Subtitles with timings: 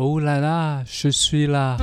[0.00, 1.76] 哦啦啦，是睡啦。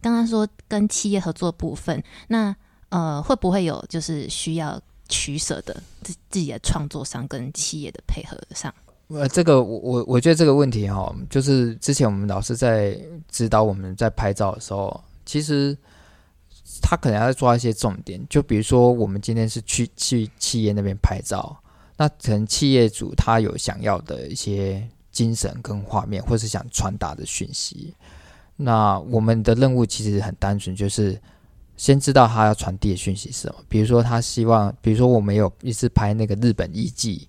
[0.00, 2.52] 刚刚说跟企业合作部分，那
[2.88, 8.74] 呃会不会有就是需要取舍的自自己的创作上跟企业的配合上？
[9.06, 13.00] 呃，这个我我我觉得这个问题哈，就是之前我们老师在
[13.30, 15.78] 指导我们在拍照的时候，其实
[16.82, 21.56] 他可能要抓一些重点，就比如说我们今天是去去企业那边拍照，
[21.96, 27.94] 那可能企业主他有想要的一些精神跟画面，或是想传达的讯息。
[28.56, 31.20] 那我们的任务其实很单纯，就是
[31.76, 33.54] 先知道他要传递的讯息是什么。
[33.68, 37.28] 比如说，他希望，比如说我们有一次拍那个日本艺伎，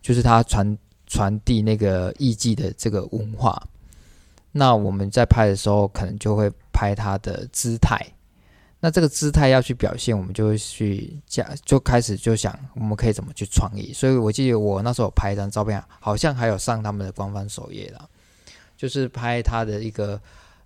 [0.00, 3.62] 就是他传传递那个艺伎的这个文化。
[4.52, 8.04] 那我们在拍的时候，可能就会拍他的姿态。
[8.80, 13.92] 那这个姿态要去表现，我们就会去加，就开始就想我们可以怎么去创意。
[13.92, 18.08] 所以我记得我那时候拍一张照片，好像还有上他们的官方首页了，
[18.76, 20.20] 就是拍他的一个。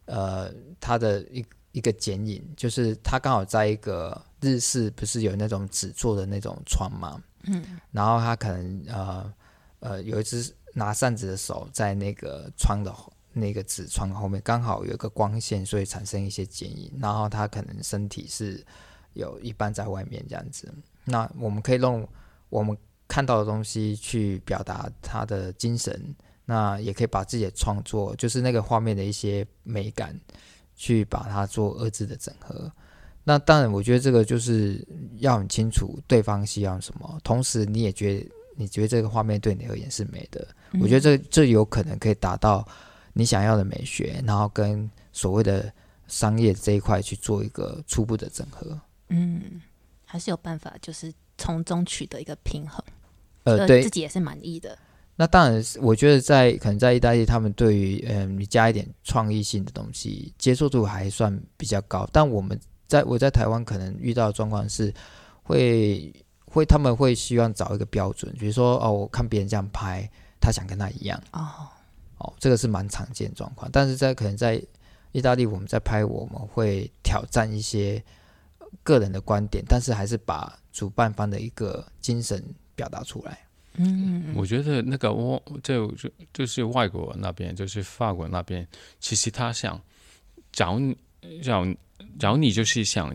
[0.06, 1.42] 呃，他的一
[1.72, 9.32] 一个剪影，就是他刚好在一个日式，不是有那种纸做的那种窗嘛，嗯，然后他可能呃
[9.80, 12.92] 呃有一只拿扇子的手在那个窗的
[13.34, 18.64] 那个纸窗后面，刚好有一个光线，所以产生一些剪影，然后他可能身体是
[19.12, 20.72] 有一半在外面这样子，
[21.04, 22.08] 那我们可以用
[22.48, 22.74] 我们
[23.06, 26.14] 看到的东西去表达他的精神。
[26.46, 30.14] 那也可以把自己的创作，就是那个画面的一些美感，
[30.76, 32.70] 去把它做二字的整合。
[33.22, 34.86] 那当然，我觉得这个就是
[35.20, 40.46] 要很清楚对方需要什么，同时你也觉得你觉得这个画面对你而言是美的。
[40.82, 42.62] 我觉得这这有可能可以达到
[43.14, 45.72] 你想要的美学，然后跟所谓的
[46.06, 48.78] 商业这一块去做一个初步的整合。
[49.08, 49.62] 嗯，
[50.04, 52.84] 还是有办法，就是从中取得一个平衡，
[53.44, 54.76] 呃，对自己也是满意的。
[55.16, 62.08] 那当然，我觉得在可能在意大利，他们对于嗯你加一点创意性的东西，接受度还算比较高。
[62.12, 62.58] 但我们
[62.88, 64.92] 在我在台湾可能遇到的状况是，
[65.44, 66.12] 会
[66.46, 70.10] 会他们会希望找一个标准，比如说哦，我看别人这样拍，
[70.40, 71.68] 他想跟他一样哦
[72.24, 73.70] 哦，这个是蛮常见状况。
[73.70, 74.60] 但是在可能在
[75.12, 78.02] 意大利，我们在拍，我们会挑战一些
[78.82, 82.42] 个人的观点，但是还是把主办方的一个精神
[82.74, 83.38] 表达出来。
[83.76, 88.66] 嗯，我觉得那个我就就就是外国那边，就是法国那边，
[89.00, 89.80] 其实他想
[90.52, 90.96] 找你
[91.42, 91.66] 找
[92.18, 93.12] 找你，就是想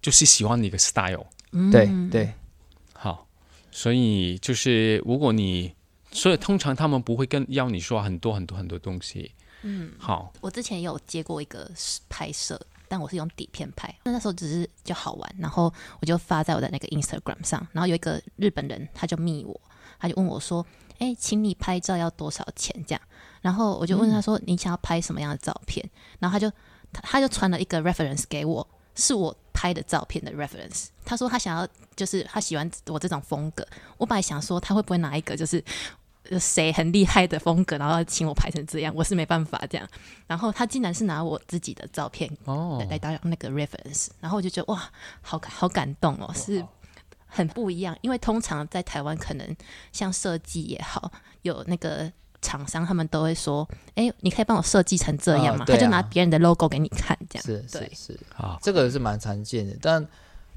[0.00, 1.26] 就是喜欢你的 style，
[1.70, 2.32] 对对，
[2.94, 3.26] 好，
[3.70, 5.70] 所以就是如果你，
[6.12, 11.70] 所以通常他们不会跟要你说很多很多很多东西，嗯，好，我之前也有接过一个
[12.08, 19.60] 拍摄，但我是用底片拍，那那时候只是就好玩，然后我就发在我的那个 Instagram 上，然后有一个日本人他就密我。
[20.02, 20.64] 他就问我说
[20.98, 23.02] ：“哎，请你拍照要多少钱？”这样，
[23.42, 25.86] 然后我就问他说：“你想要拍什么样的照片？”
[26.18, 26.50] 然后他就
[26.90, 30.86] 他他就传了一个 reference 给我，是我拍的照片的 reference。
[31.04, 33.66] 他说他想要就是他喜欢我这种风格。
[33.98, 35.62] 我本来想说他会不会拿一个就是
[36.38, 39.88] 谁很厉害的风格，然后请我拍成这样，我是没办法这样。
[40.26, 44.90] 然后他竟然是拿我自己的照片哦来当那个 reference，然后我就觉得哇，
[45.22, 46.64] 好好感动哦，是。
[47.32, 49.56] 很不一样，因为通常在台湾，可能
[49.92, 52.10] 像设计也好，有那个
[52.42, 53.64] 厂商，他们都会说
[53.94, 59.76] ：“哎，你可以帮我设计成这样嘛？”他就拿别人的 logo 给你看，这样是是是啊，这个是蛮常见的。
[59.80, 60.04] 但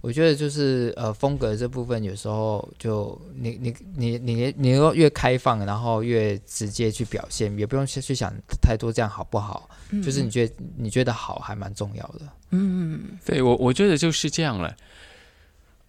[0.04, 8.30] 我觉得就是呃，风格这部分有时候就你你你你你要越开放，然后越直接去表现，也不用去去想
[8.62, 9.70] 太多，这样好不好？
[10.04, 12.20] 就是你觉得你觉得好，还蛮重要的。
[12.50, 14.76] 嗯，对我我觉得就是这样了。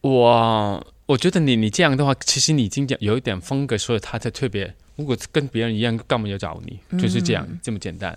[0.00, 4.72] 我我觉得你你这样的话，其实你已经有一点风格，所以他才特别。
[4.94, 6.78] 如果跟别人一样，干嘛要找你？
[7.00, 8.16] 就是这样这么简单。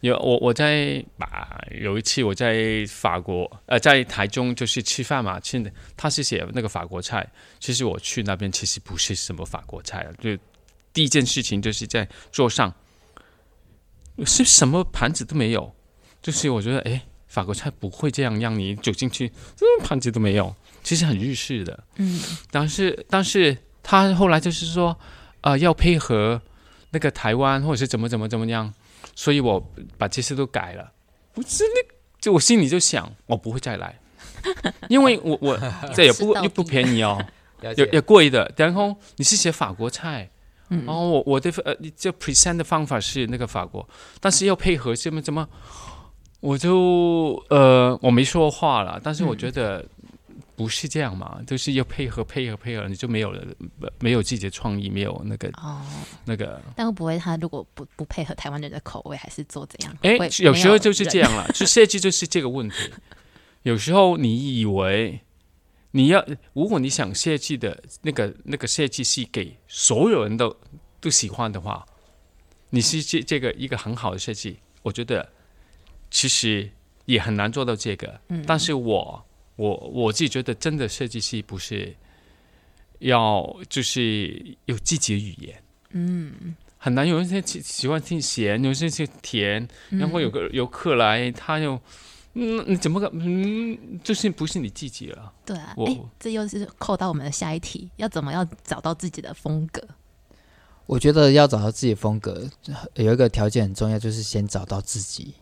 [0.00, 7.28] 有我我在把有一次我在法国呃在台中就是吃饭嘛，吃的他是写那个法国菜。
[7.58, 10.36] 其实我去那边其实不是什么法国菜了，就
[10.92, 12.72] 第一件事情就是在桌上
[14.24, 15.74] 是什么盘子都没有，
[16.22, 20.54] 就是我觉得哎法国菜不会这样让你走进去，什么盘子都没有。
[20.84, 22.20] 其实很日式的，嗯，
[22.50, 24.96] 但是但是他后来就是说，
[25.42, 26.40] 呃，要配合
[26.90, 28.72] 那个台湾或者是怎么怎么怎么样，
[29.14, 30.92] 所以我把这些都改了。
[31.32, 33.98] 不是那，就我心里就想，我不会再来，
[34.88, 35.58] 因为我我
[35.94, 37.24] 这也不又不便宜哦，
[37.62, 38.50] 也也贵的。
[38.56, 40.30] 然后你是写法国菜，
[40.68, 43.88] 然后我我的呃，这 present 的方法是那个法国，
[44.20, 45.48] 但是要配合怎么怎么，
[46.40, 49.84] 我就呃我没说话了，但是我觉得。
[50.58, 53.46] 不是这样嘛，就是要配合配合配合，你就没有了，
[54.00, 55.80] 没有自己的创意，没有那个哦，
[56.24, 56.60] 那个。
[56.74, 59.96] 但会不会他如果不不配合台湾人的口味，还是做怎样？
[60.02, 62.90] 哎会，有时候就是这样了，就设计就是这个问题。
[63.62, 65.20] 有时候你以为
[65.92, 70.56] 你要，如果你想设计的那个那个设计是给所有人都
[71.00, 71.86] 都喜欢的话，
[72.70, 75.30] 你是这这个一个很好的设计，我觉得
[76.10, 76.68] 其实
[77.04, 78.20] 也很难做到这个。
[78.28, 79.24] 嗯但是我
[79.58, 81.94] 我我自己觉得，真的设计师不是
[83.00, 87.06] 要就是有自己的语言，嗯，很难。
[87.06, 91.78] 有人喜喜欢听咸，有些是甜，然后有个游客来，他又。
[92.34, 95.32] 嗯，你怎么个嗯，就是不是你自己了？
[95.44, 99.82] 对啊，我哎，这又是扣到我们的下一题，要怎么样找到自己的风格？
[100.86, 102.48] 我觉得要找到自己的风格，
[102.94, 105.34] 有一个条件很重要，就是先找到自己。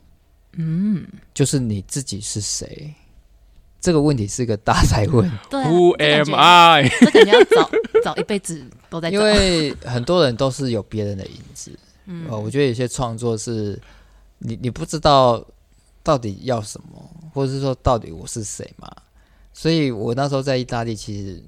[0.53, 2.95] 嗯，就是你自己是谁？
[3.87, 6.89] 这个问题是个大灾问， 对啊 Who am I？
[6.89, 7.71] 这肯定要找
[8.03, 8.61] 找一辈子
[8.91, 11.71] 都在因，为很多人都是有别人的影子。
[12.07, 13.81] 嗯，呃，我觉得有些创作是
[14.39, 15.41] 你你不知道
[16.03, 18.91] 到底要什么，或者是说到底我是谁嘛。
[19.55, 21.41] 所以我那时候在意大利，其实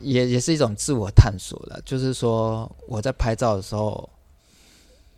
[0.00, 4.08] 也也是一种自我探索的，就是说我在拍照的时候，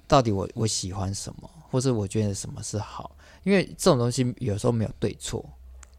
[0.09, 5.45] 到底我我喜欢什么，或是我觉得什么是好，因为这种东西有时候没有对错。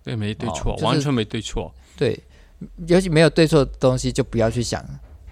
[0.03, 1.73] 对，没对哦错，就是完全没对错。
[1.95, 2.19] 对，
[2.87, 4.83] 尤其没有对错的东西，就不要去想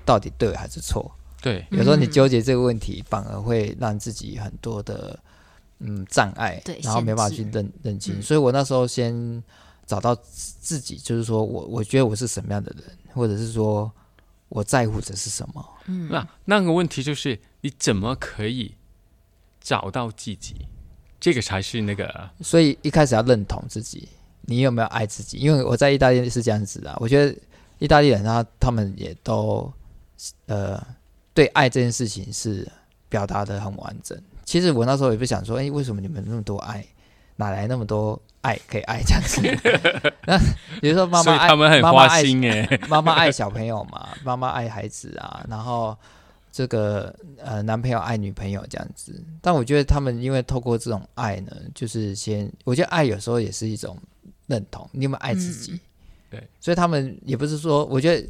[0.05, 1.11] 到底对还是错。
[1.41, 5.19] 对，有时候你嗯纠结这个问题，反而会让自己很多的
[5.79, 8.19] 嗯障碍，然后没办法去认认清。
[8.19, 9.43] 嗯所以我那时候先
[9.85, 13.91] 找到自自己，就是说我我觉得我是什么样的人，或者是说
[14.49, 15.65] 我在乎的是什么。
[15.87, 18.75] 嗯那那个问题就是，你怎么可以
[19.59, 20.67] 找到自己？
[21.19, 24.07] 这个才是那个所以一开始要认同自己，
[24.41, 25.37] 你有没有爱自己？
[25.37, 27.35] 因为我在意大利是这样子的啊，我觉得
[27.79, 29.71] 意大利人他他们也都
[30.47, 30.81] 呃
[31.33, 32.67] 对爱这件事情是
[33.09, 34.19] 表达的很完整。
[34.43, 36.85] 其实我那时候也不想说，哎、为什么你们那么多爱，
[37.37, 39.41] 哪来那么多爱可以爱这样子？
[40.27, 40.37] 那
[40.81, 42.79] 比如说妈妈爱他们很花心哎。
[42.89, 45.97] 妈妈爱小朋友嘛，妈妈爱孩子啊，然后
[46.51, 49.23] 这个呃男朋友爱女朋友这样子。
[49.41, 53.97] 但我觉得他们因为透过这种爱呢，就是先，我觉得爱有时候也是一种
[54.51, 55.71] 认同，你有没有爱自己？
[55.71, 55.79] 嗯
[56.31, 58.25] 对，所以他们也不是说，我觉得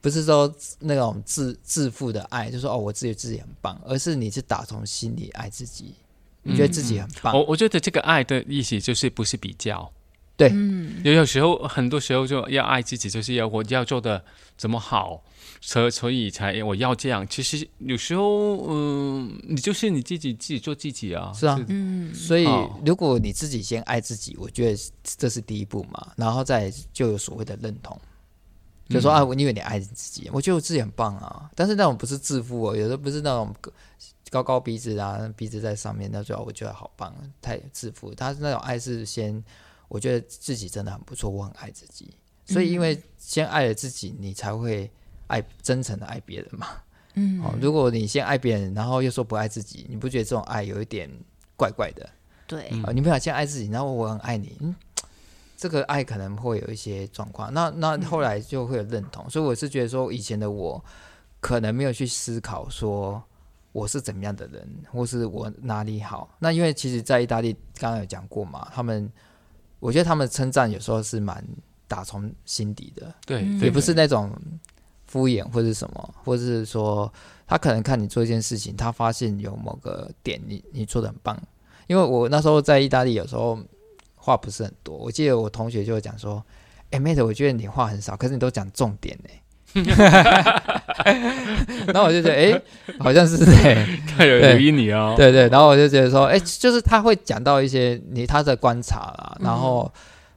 [0.00, 5.94] 不是说那种自自负的爱，就说哦我自己自己很棒，而是你是打从心里爱自己，
[6.42, 7.32] 你觉得自己很棒。
[7.32, 9.88] 我我觉得这个爱的意思就是不是比较，
[10.38, 14.24] 嗯有有时候很多时候就要爱自己，就是要我要做的
[14.56, 15.22] 怎么好，
[15.60, 17.26] 所所以才我要这样。
[17.28, 21.32] 其实有时候，嗯、你就是你自己自己做自己啊。
[21.32, 21.58] 是啊
[22.12, 27.98] 所以哦，如果你自己先爱自己，我觉得这是第一步嘛，然后再就有所谓的认同，
[28.88, 31.48] 就说、嗯啊，我因为你爱你自己，我觉得我自己很棒啊。
[31.54, 33.54] 但是那种不是自负哦，有的不是那种
[34.30, 38.12] 高高鼻子啊，鼻子在上面，那就我觉得好棒，太自负。
[38.14, 39.42] 他是那种爱是先，
[39.88, 42.14] 我觉得自己真的很不错，我很爱自己。
[42.46, 44.90] 所以因为先爱了自己，你才会
[45.28, 46.68] 爱真诚的爱别人嘛。
[47.14, 51.08] 嗯哦，如果你先爱别人，然后又说不爱自己，你不觉得这种爱有一点
[51.56, 52.08] 怪怪的？
[52.46, 54.74] 对，你不想先爱自己，然后我很爱你，嗯，
[55.56, 57.54] 这个爱可能会有一些状况。
[57.54, 60.84] 那那后来就会有认同，所以我是觉得说，以前的我
[61.40, 63.22] 可能没有去思考说
[63.72, 66.28] 我是怎么样的人，或是我哪里好。
[66.38, 69.10] 那因为其实，在意大利刚刚有讲过嘛，他们
[69.84, 71.46] 我觉得他们称赞有时候是蛮
[71.86, 74.32] 打从心底的，对，嗯也不是那种
[75.06, 77.12] 敷衍或是什么，或者是说
[77.46, 81.38] 他可能看你做一件事情，他发现有某个点你你做的很棒。
[81.86, 83.58] 因为我那时候在意大利，有时候
[84.16, 84.96] 话不是很多。
[84.96, 86.42] 我记得我同学就会讲说
[86.90, 89.28] ：“哎、妹 mate，我觉得你话很少，可是你都讲重点呢。”
[91.86, 92.62] 然后我就觉得，哎、
[92.98, 95.14] 好像是哎、他 有对留意你哦。
[95.16, 99.92] 对对，然后我就觉得说，哎、就是他会讲到一些你他的观察啦，然后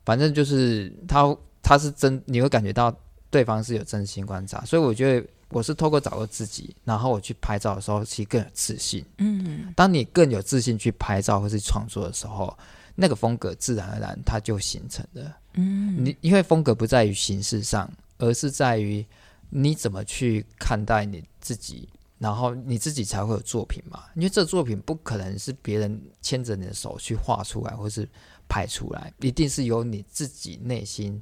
[0.06, 2.94] 反正就是他他是真，你会感觉到
[3.30, 9.06] 对方是有真心观察，所以我觉得我是透过找到自己，然后我去拍照的时候，其实更有自信。
[9.20, 12.58] 嗯当你更有自信去拍照或是创作的时候，
[12.96, 15.24] 那个风格自然而然它就形成了。
[15.54, 19.06] 嗯，你因为风格不在于形式上，而是在于
[19.50, 21.88] 你怎么去看待你自己，
[22.18, 24.04] 然后你自己才会有作品嘛。
[24.16, 28.08] 因为这作品不可能是别人牵着你的手去画出来，或是
[28.48, 31.22] 拍出来，一定是由你自己内心，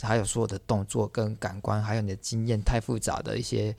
[0.00, 3.74] 还有所有的动作跟感官，还有你的经验太复杂的一些。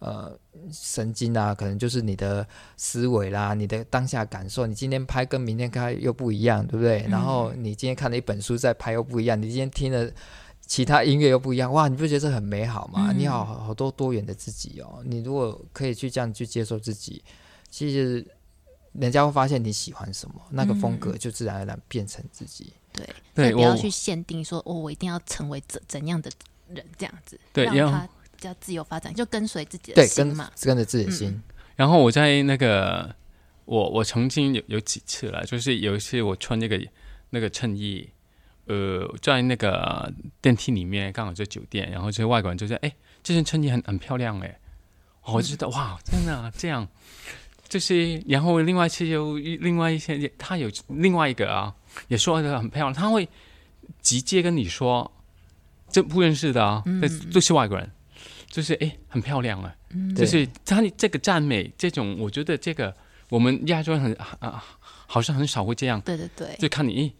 [0.00, 0.38] 呃，
[0.70, 2.46] 神经啊，可能就是你的
[2.76, 4.66] 思维啦，你的当下感受。
[4.66, 7.06] 你今天拍跟明天拍又不一样，对不对？
[7.08, 10.10] 然后你今天看了一本书再拍又不一样，你今天听了
[10.66, 13.10] 其他音乐又不一样，哇，你不觉得这很美好吗？
[13.10, 17.22] 嗯你好好多多元的自己哦，你如果可以去这样去接受自己，
[17.70, 18.26] 其实
[18.92, 22.72] 人家会发现你喜欢什么，那个风格就自然而然变成自己。
[23.34, 26.30] 对，不要去限定说，哦，我一定要成为怎怎样的
[26.72, 30.50] 人这样子，对然后让他比较自由发展，就跟随自己的心嘛。
[30.62, 31.42] 跟着自己的心，
[31.76, 33.14] 然后我在那个，
[33.64, 36.80] 我我曾经有有几次了，就是有一次我穿那个
[37.30, 38.08] 那个衬衣，
[38.66, 42.92] 呃，在那个电梯里面，刚好在酒店，然后这些外国人就说：“哎，
[43.22, 44.58] 这件衬衣很很漂亮哎。”
[45.24, 46.86] 哦我就觉得哇，真的、啊、这样，
[47.66, 51.74] 就是然后另外一次有另外一些，他有另外一个啊，
[52.08, 53.26] 也说的很漂亮，他会
[54.02, 55.10] 直接跟你说，
[55.88, 57.90] 这不认识的啊，这都是外国人，
[58.48, 59.74] 就是哎很漂亮啊。
[60.14, 62.94] 就是他这个赞美，这种我觉得这个
[63.30, 64.62] 我们亚洲人很啊，
[65.06, 67.14] 好像很少会这样，对对对，就看你。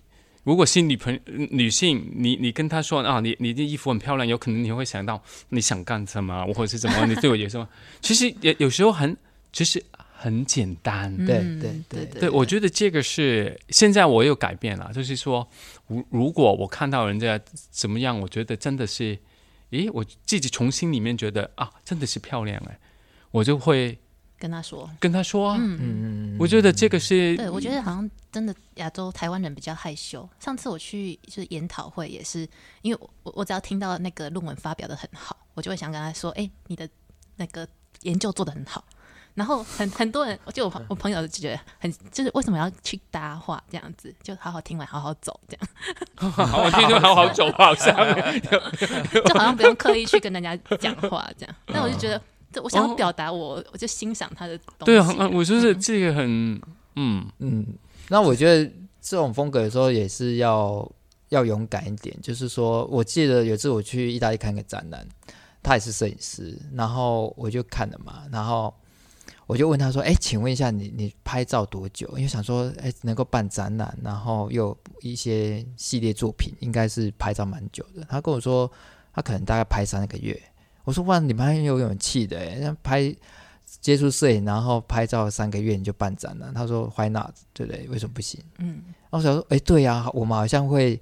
[0.45, 1.19] 诶如果是女朋
[1.51, 7.67] 女性，你你跟她说啊，你你的衣服很漂亮，有可能你会想到你想干什么，或者是怎么，你对我有什么？
[8.03, 9.17] 其实也有时候很，
[9.53, 9.83] 其实
[10.13, 11.15] 很简单。
[11.27, 15.49] 对嗯对对对对，我觉得这个是现在我有改变了，就是说，
[15.87, 19.19] 如如果我看到人家怎么样，我觉得真的是，
[19.71, 22.79] 诶，我自己从心里面觉得啊，真的是漂亮哎，
[23.31, 23.99] 我就会
[24.45, 25.57] 跟他说，跟他说啊。
[25.59, 30.29] 嗯，嗯，我觉得这个是对，我觉得好像真的亚洲台湾人比较害羞。
[30.39, 32.47] 上次我去就是研讨会，也是
[32.83, 36.87] 因为我我我只要听到那个论文发表的很好，我就会想跟他说：“哎、你的
[37.37, 37.67] 那个
[38.03, 38.85] 研究做的很好。”
[39.33, 47.97] 然后很很多人，就我朋我朋友就觉得很，就是为什么要去搭话这样子，就好好听完好好走这样，好，我听就好好走，好像
[49.25, 51.57] 就好像不用刻意去跟人家讲话这样。
[51.67, 52.25] 但我就觉得，这
[52.63, 54.85] 我想要表达我，我就欣赏他的东西。
[54.85, 56.61] 对啊，我就是这个很
[56.97, 57.67] 嗯，嗯，
[58.09, 58.71] 那我觉得
[59.01, 60.91] 这种风格有时候也是要
[61.31, 62.17] 要勇敢一点。
[62.23, 65.07] 就是说，我记得有一次我去意大利看个展览，
[65.63, 68.73] 他也是摄影师，然后我就看了嘛，然后
[69.47, 72.09] 我就问他说：“哎，请问一下你你拍照多久？
[72.17, 78.71] 因为想说，哎，能够办展览，然后又一些系列作品，应该是拍照蛮久的。”他跟我说，
[79.13, 80.41] 他可能大概拍三个月。
[80.85, 83.15] 我说：“哇，你们还很有勇气的哎，那拍。”
[83.81, 86.53] 接触摄影，然后拍照三个月你就办展了。
[86.55, 87.35] 他说 Why not？
[87.53, 87.89] 对不对？
[87.89, 88.41] 为什么不行？
[88.59, 91.01] 嗯，然后我想说，哎，对呀、我们好像会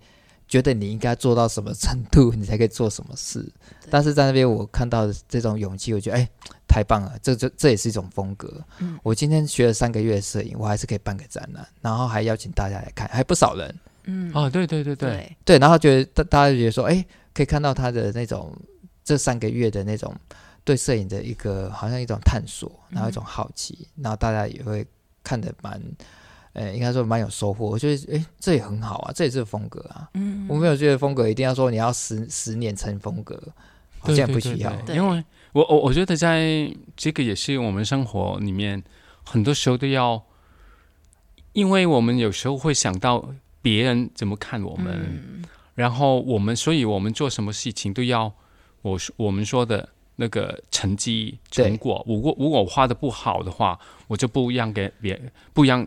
[0.49, 3.47] 觉得你应该做到什么程度，你才可以做什么事。
[3.91, 6.29] 但是在那边我看到这种勇气，我觉得哎，
[6.67, 8.65] 太棒了，这这这也是一种风格。
[8.79, 13.75] 嗯我今天学了三个月摄影，我还是可以办个展览，然后还邀请大家来看，还不少人。
[14.05, 18.57] 嗯，哦，对对对对，对，然后觉得大大家就觉得说，哎，可以看到他的那种
[19.05, 20.15] 这三个月的那种
[20.65, 24.87] 对摄影的一个好像一种探索，然后一种好奇，然后大家也会
[25.25, 25.81] 看得蛮，
[26.53, 27.67] 呃，应该说蛮有收获。
[27.67, 30.09] 我觉得，哎，这也很好啊，这也是风格啊。
[30.15, 33.41] 嗯，我没有觉得风格一定要说你要十十年成风格，
[33.99, 34.71] 好像不需要。
[34.83, 38.83] 对因为我我我觉得在这个也是我们生活里面，
[39.25, 40.23] 很多时候都要，
[41.53, 45.45] 因为我们有时候会想到别人怎么看我们，嗯
[45.75, 48.35] 然后我们，所以我们做什么事情都要
[48.83, 52.05] 我说我们说的那个成绩成果。
[52.07, 55.21] 如果如果我画的不好的话，我就不让给别
[55.55, 55.87] 不让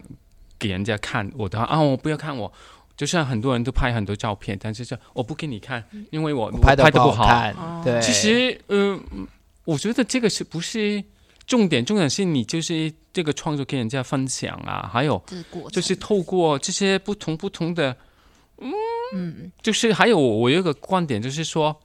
[0.58, 2.52] 给人家看我的啊，我不要看我。
[2.98, 9.04] 就像很多人都拍很多照片，但是这我不给你看，因为我我拍的不好看，哦对，其实，嗯、
[9.66, 11.04] 我觉得这个是不是
[11.46, 11.84] 重点？
[11.84, 15.22] 重点是你就是这个创作跟人家分享啊，还有
[15.74, 17.98] 就是透过这些不同不同的，
[19.14, 21.78] 嗯，就是还有我有一个观点，就是说，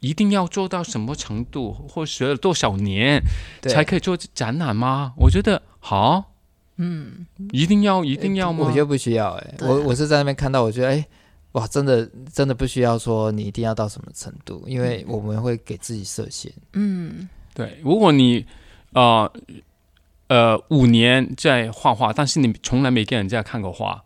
[0.00, 3.22] 一定要做到什么程度，或学了多少年
[3.62, 5.12] 才可以做展览吗？
[5.16, 6.32] 我觉得好，
[6.76, 8.64] 嗯，一定要一定要吗？
[8.66, 11.06] 我觉得不需要、哎、啊我我是在那边看到，我觉得，哎、
[11.52, 16.50] 哇，真的真的不需要说你一定要到什么程度，因为我们会给自己设限。
[16.72, 18.46] 嗯，对，如果你
[18.92, 19.30] 呃
[20.28, 24.02] 呃五年在画画，但是你从来没给人家看过画，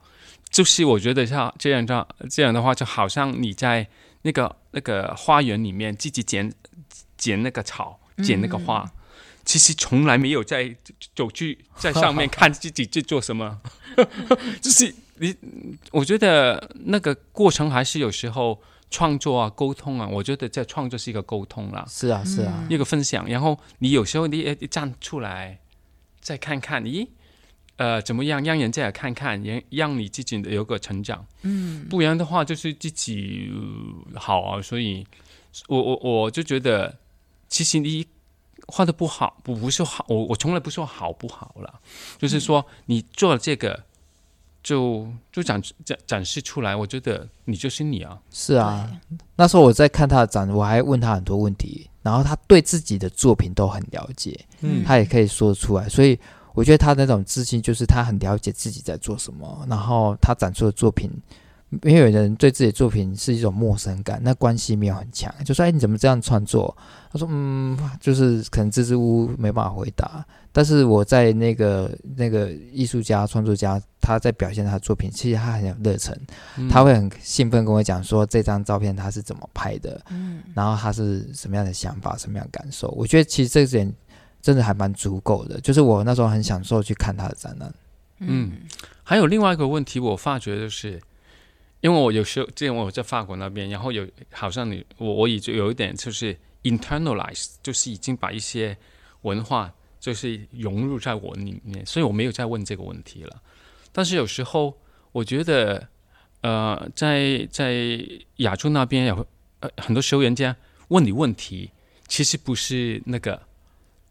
[0.50, 3.86] 就是我觉得像这样这样这样的话，就好像你在
[4.24, 6.52] 那个那个花园里面自己剪
[7.16, 8.84] 剪那个草，剪那个花。
[9.44, 10.74] 其实从来没有在
[11.14, 13.60] 走去在上面看自己在做什么，
[14.62, 15.36] 就是你，
[15.92, 18.58] 我觉得那个过程还是有时候
[18.90, 21.84] 创作啊、沟通啊，我觉得在创作是一个沟通啦。
[21.86, 25.60] 是啊，是啊，一个分享，然后你有时候你也站出来，
[26.22, 27.06] 再看看，咦，
[27.76, 28.42] 呃，怎么样？
[28.44, 33.50] 让人家也看看，让让你自己有个成长，嗯，不然的话就是自己、
[34.12, 35.04] 呃好啊，所以
[35.66, 36.96] 我我我就觉得，
[37.48, 38.06] 其实你
[38.66, 41.80] 画的不好，不不是好，我我从来不说好不好了，
[42.16, 43.82] 就是说你做了这个
[44.62, 48.18] 就就展展展示出来，我觉得你就是你啊。
[48.30, 48.88] 是啊，
[49.36, 54.84] 那时候我在看他的展，我还问他很多问题，然后他对自己的作品都很了解，嗯。
[54.84, 56.18] 他也可以说得出来，所以
[56.54, 61.10] 我觉得他那种自信就是他很了解自己在做什么，然后他展出的作品，
[61.68, 66.74] 没有人对自己的作品是一种陌生感，那关系没有很强，就说哎你怎么这样创作？
[67.12, 76.16] 他说嗯，就是可能支支吾吾没办法回答，但是我在那个那个艺术家创作家他在表现他的作品，其实他很有热忱，
[76.56, 82.88] 嗯他会很兴奋跟我讲说这张照片他是怎么拍的，嗯然后他是什么样的想法、什么样的感受。
[82.96, 83.92] 我觉得其实这点
[84.44, 87.74] 真的还蛮足够的，就是我那时候很享受去看他的展览。
[88.18, 88.52] 嗯
[89.02, 91.00] 还有另外一个问题，我发觉就是，
[91.80, 98.76] 因为我有时候之前我在法国那边，然后有好像你我我已经有一点就是 internalize，就是已经把一些
[99.22, 103.42] 文化就是融入在我里面，所以我没有再问这个问题了。
[103.92, 104.76] 但是有时候
[105.12, 105.88] 我觉得，
[106.42, 107.98] 呃，在在
[108.36, 109.26] 亚洲那边有
[109.60, 110.54] 呃很多时候人家
[110.88, 111.70] 问你问题，
[112.08, 113.40] 其实不是那个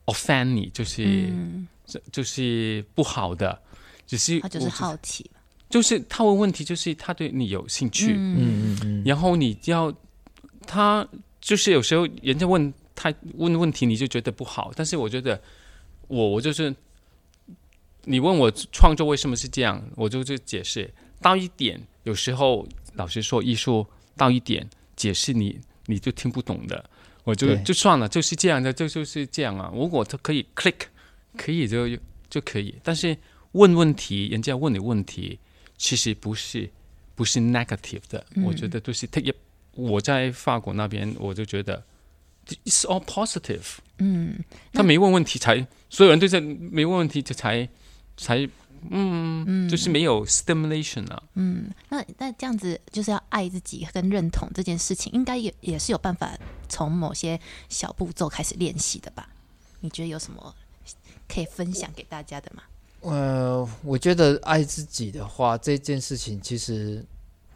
[0.06, 3.62] offend 你，就是、嗯，这就是不好的，
[4.06, 8.36] 只是他就是好奇嘛，就是他问问题，就是他对你有兴趣，嗯。
[8.38, 9.94] 嗯嗯嗯，然后你要
[10.68, 11.08] 他
[11.42, 15.42] 就是有时候人家问他问问题，你就觉得不好，但是我觉得
[16.08, 16.74] 我我就是
[18.06, 20.94] 你问我创作为什么是这样，我就就解释。
[21.22, 26.90] 到一点，有时候老师说，艺术到一点解释你你就听不懂的，
[27.24, 29.72] 我就对就算了，就是这样的，就就是这样啊。
[29.74, 30.76] 如果他可以 click，
[31.38, 31.88] 可以就
[32.30, 33.18] 就可以，但是
[33.54, 35.40] 问问题，人家问你问题，
[35.78, 36.70] 其实不是
[37.16, 39.34] 不是 negative 的，嗯我觉得都是他也
[39.76, 41.84] 我在法国那边，我就觉得
[42.66, 43.78] it's all positive。
[44.00, 47.68] 嗯，他没问问题才，所有人都在没问问题就才
[48.18, 48.48] 才
[48.90, 51.24] 嗯，就是没有 stimulation 啊。
[51.36, 56.32] 嗯，那那这样子就是要爱自己跟认同这件事情，应该也也是有办法
[56.68, 59.30] 从某些小步骤开始练习的吧？
[59.82, 60.56] 你觉得有什么
[61.28, 62.64] 可以分享给大家的吗？
[63.02, 67.06] 呃，我觉得爱自己的话，这件事情其实，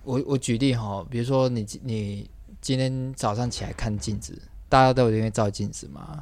[0.04, 4.38] 我我举例哈，比如说你你今天早上起来看镜子，
[4.68, 6.22] 大家都有因为照镜子嘛，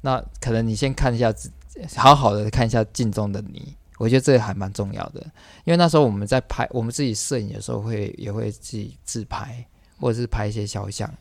[0.00, 1.48] 那可能你先看一下自，
[1.96, 5.20] 好好的看一下镜中的你，我觉得这个还蛮重要的，
[5.64, 9.64] 因为那时候我们在拍，我们自己摄影的时候会也会自己自拍，
[10.00, 11.12] 或者是拍一些肖像。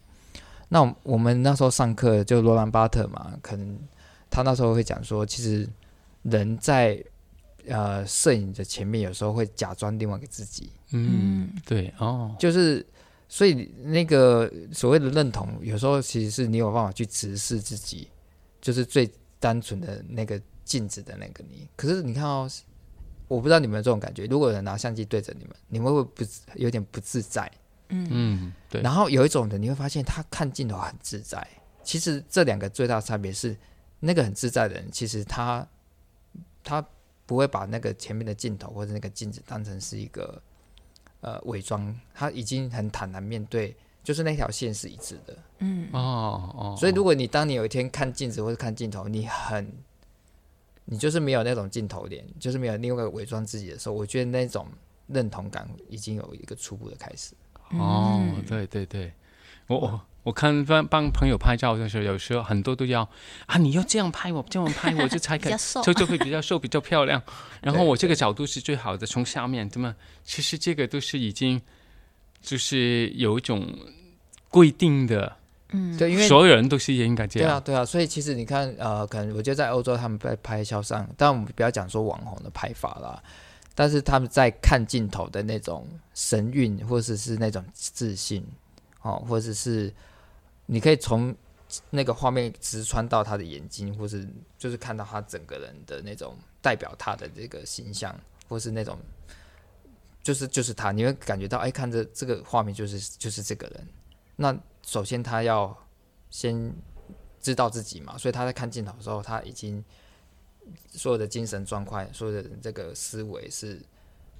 [0.69, 3.77] 那我我们那时候上课就罗兰巴特嘛，可能
[4.29, 5.69] 他那时候会讲说，其实
[6.23, 7.03] 人在
[7.67, 12.83] 呃摄影的前面有时候会假装另外一个自己，嗯，对哦，就是
[13.29, 18.07] 所以那个所谓的认同，有时候其实是你有办法去直视自己，
[18.59, 19.07] 就是最
[19.39, 21.67] 单纯的那个镜子的那个你。
[21.75, 22.49] 可是你看哦，
[23.27, 27.51] 我不知道你们有这种感觉，如果有人拿相机对着你们，你们会不会不有点不自在？
[27.89, 31.45] 嗯嗯，对，然后有一种人，你会发现他看镜头很自在。
[31.83, 33.55] 其实这两个最大的差别是，
[33.99, 35.67] 那个很自在的人，其实他
[36.63, 36.83] 他
[37.25, 40.41] 不会把那个前面的镜头或者那个镜子当成是一个
[41.21, 45.37] 呃伪装，他已经很坦然面对，就是那条线是一致的。
[45.59, 49.69] 嗯哦哦，所以如果你当你有一天看镜子或者看镜头，你很
[50.85, 54.67] 你就是没有那种镜头脸，就是没有另外一个伪装自己的时候，我觉得那种
[55.07, 57.33] 认同感已经有一个初步的开始。
[57.71, 59.11] 哦，嗯对对对，
[59.67, 63.09] 我我我看帮帮朋友拍照的时候，有时候很多都要
[63.45, 67.21] 啊，你要这样拍我，这样拍我就才可以比较瘦就就会比较瘦，比较漂亮。
[67.61, 69.95] 然后我这个角度是最好的，从下面，对吗？
[70.23, 71.61] 其实这个都是已经
[72.41, 73.67] 就是有一种
[74.49, 75.37] 规定的，
[75.75, 83.21] 嗯，对，因为所有人都是应该这样对啊，对啊，所以其实你看，呃，可能我觉得在欧洲他们在拍肖像，但我们不要讲说网红的拍法啦，
[83.73, 88.45] 但是他们在看镜头的那种神韵，或者是那种自信，
[89.01, 89.91] 哦，或者是
[90.67, 91.35] 你可以从
[91.89, 94.27] 那个画面直穿到他的眼睛，或是
[94.59, 98.15] 就是看到他整个人的那种代表他的这个形象，
[98.47, 98.95] 或是那种
[100.21, 103.87] 就是就是他，你会感觉到，哎，看着这个画面就是就是这个人。
[104.35, 105.75] 那首先他要
[106.29, 106.73] 先
[107.39, 109.83] 知道自己嘛，所以他在看镜头的时候，他已经
[110.89, 113.81] 所有的精神状况、所有的这个思维是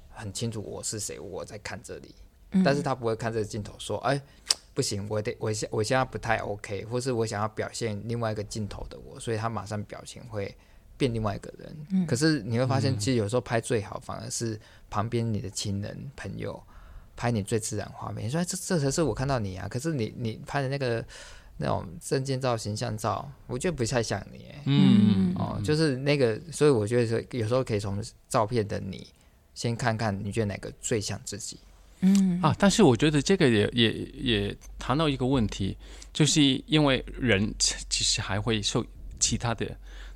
[0.10, 2.16] 很清楚我是谁，我在看这里，
[2.52, 2.64] 嗯。
[2.64, 4.22] 但是他不会看这个镜头说，哎，
[4.74, 10.56] 不行，我得我现我现在不太 OK，或是我想要表现另外一个镜头的我，所以他马上表情会
[10.98, 11.78] 变另外一个人。
[11.92, 12.08] 嗯。
[12.08, 16.62] 可是你会发现，其实有时候拍最好，反而是旁边你的亲人朋友
[17.16, 18.26] 拍你最自然画面。
[18.26, 21.04] 你说哎这这才是我看到你啊，可是你你拍的那个
[21.58, 24.46] 那种证件照、形象照，我觉得不太像你。
[24.50, 29.06] 哎嗯哦，就是那个，所以我觉得说有时候可以从照片的你
[29.56, 31.58] 先看看你觉得哪个最像自己。
[32.02, 35.78] 嗯啊，但是我觉得这个也也也谈到一个问题，
[36.12, 38.86] 就是因为人其其实还会受
[39.20, 39.66] 其他的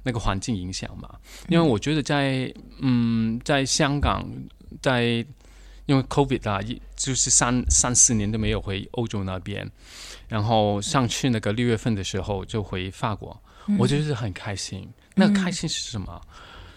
[0.04, 1.18] 那个环境影响嘛。
[1.48, 4.30] 因为我觉得在嗯，在香港，
[4.82, 5.26] 在
[5.88, 9.68] 因为 COVID 啊，一就是三三四年都没有回欧洲那边，
[10.28, 13.42] 然后上去那个六月份的时候就回法国，
[13.80, 14.88] 我就是很开心。
[15.16, 16.22] 那个开心是什么？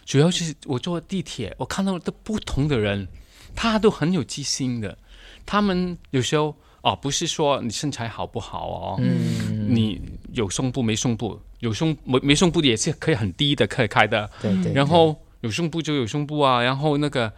[0.06, 3.06] 主要是我坐地铁，我看到的不同的人，
[3.54, 4.96] 他都很有记性的。
[5.44, 10.00] 他们有时候哦，不是说你身材好不好哦，嗯，你
[10.32, 14.30] 有胸部没胸部，有胸没没胸部的也是可以很低的，可以开的。
[14.40, 14.72] 对对。
[14.72, 17.32] 然后有胸部就有胸部啊，然后那个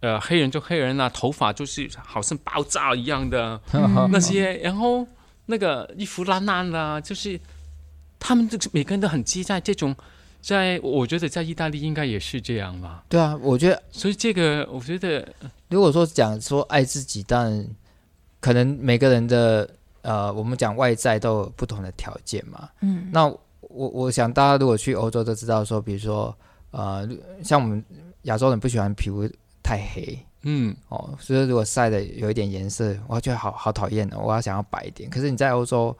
[0.00, 3.60] 呃黑人就黑人啊，头发就是好像爆炸一样的
[4.10, 5.06] 那些，然后
[5.46, 7.38] 那个衣服烂烂的啊，就是
[8.18, 9.94] 他们就是每个人都很期待这种，
[10.40, 13.04] 在我觉得在意大利应该也是这样吧。
[13.08, 15.26] 对啊，我觉得所以这个我觉得
[15.68, 17.66] 如果说讲说爱自己，但
[18.40, 19.68] 可能每个人的
[20.02, 22.68] 呃，我们讲外在都有不同的条件嘛。
[22.82, 23.26] 嗯那
[23.60, 26.34] 我我想大家如果去欧洲都知道说，比如说
[26.70, 27.06] 呃，
[27.42, 27.84] 像我们
[28.22, 29.28] 亚洲人不喜欢皮肤
[29.68, 30.18] 太黑。
[30.42, 30.74] 嗯。
[30.88, 35.10] 哦，所以如果晒的有一点颜色，我觉得好好讨厌哦，我要想要白一点。
[35.10, 35.96] 可是你在欧洲，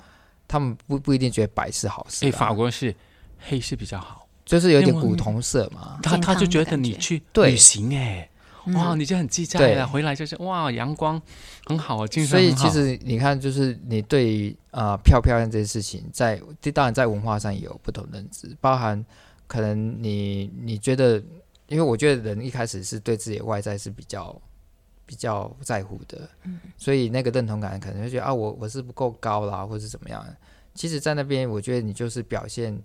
[0.46, 2.94] 他们不不一定觉得白是好事、哎，啊，法国是
[3.38, 5.98] 黑是比较好，就是有点古铜色嘛。
[6.02, 8.28] 他他就觉得你去旅行哎。
[8.74, 9.74] 哇，你就很自在对。
[9.76, 11.20] 了，回来就是哇，阳光
[11.64, 16.38] 很好啊，精神所以其实你看，就是你对于呃漂不漂亮这件事情，在
[16.74, 19.02] 当然在文化上也有不同认知，包含
[19.46, 21.22] 可能你你觉得，
[21.68, 24.34] 因为我觉得人一开始是对自己的外在是比较
[25.06, 26.28] 比较在乎的，
[26.76, 30.24] 所以那个认同感可能会觉得啊，我我是不够高啦，或是怎么样。
[30.74, 32.78] 其实，在那边我觉得你就是表现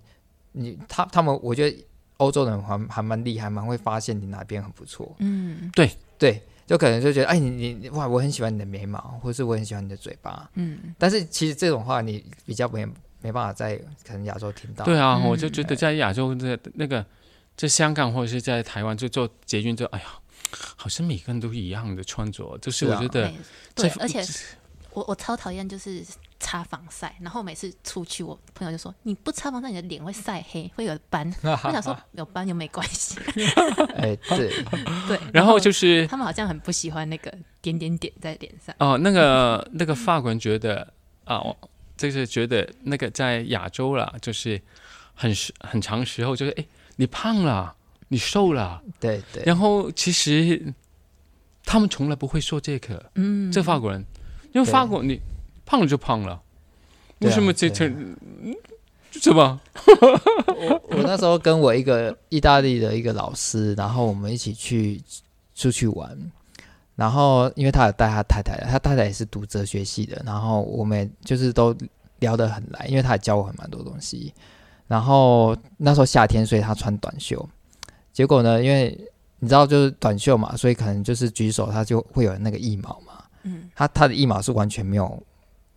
[0.52, 5.14] 你他他们，我觉得欧洲人还还蛮厉害，蛮会发现你哪边很不错。
[5.18, 10.50] 嗯对对，就可能就觉得，哎，你你你哇，我很喜欢你的眉毛，或是我很喜欢你的嘴巴。
[10.54, 12.84] 嗯但是其实这种话你比较没
[13.20, 14.84] 没办法在可能亚洲听到。
[14.84, 17.04] 对啊，嗯我就觉得在亚洲这那个，
[17.56, 20.06] 在香港或者是在台湾，就做捷运就哎呀，
[20.76, 23.28] 好像每个人都一样的穿着，就是我觉得
[23.74, 24.24] 对对，而且
[24.92, 26.04] 我我超讨厌就是
[26.38, 31.28] 擦防晒，然后每次出去，我朋友就说你不擦防晒，你的脸会晒黑，会有斑。
[31.42, 33.18] 我想说 有斑又没关系，
[33.96, 34.64] 哎，对，
[35.08, 35.18] 对。
[35.32, 38.72] 然后就是他们好像很不喜欢那个点点点在脸上。
[38.78, 40.92] 哦，那个那个法国人觉得
[41.24, 41.56] 啊，我
[41.96, 44.60] 就是觉得那个在亚洲啦，就是
[45.14, 46.64] 很时很长时候就是哎，
[46.96, 47.74] 你胖了，
[48.08, 50.72] 你瘦了，对对，然后其实
[51.64, 54.04] 他们从来不会说这个，嗯，这法国人，
[54.52, 55.20] 因为法国你
[55.66, 56.40] 胖了就胖了，
[57.20, 58.56] 为什么这对这嗯
[59.12, 59.60] 是吧？
[60.88, 65.00] 我那时候跟我一个意大利的一个老师，然后我们一起去
[65.54, 66.18] 出去玩，
[66.96, 71.74] 然后因为他有带他太太，他太太也是读哲学系的，然后我们就是都
[72.18, 74.34] 聊得很来，因为他也教我很蛮多东西。
[74.86, 77.48] 然后那时候夏天，所以他穿短袖，
[78.12, 78.98] 结果呢，因为
[79.38, 83.70] 你知道就是短袖嘛，所以可能就是举手他就会有那个腋毛嘛，嗯。
[83.74, 85.22] 他他的腋毛是完全没有，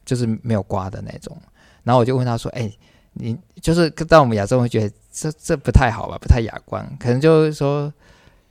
[0.05, 1.35] 就是没有刮的那种。
[1.83, 2.71] 然后我就问他说：“哎、
[3.13, 7.91] 你就是在我们亚洲人会觉得这这不太好吧，不太雅观，可能就是说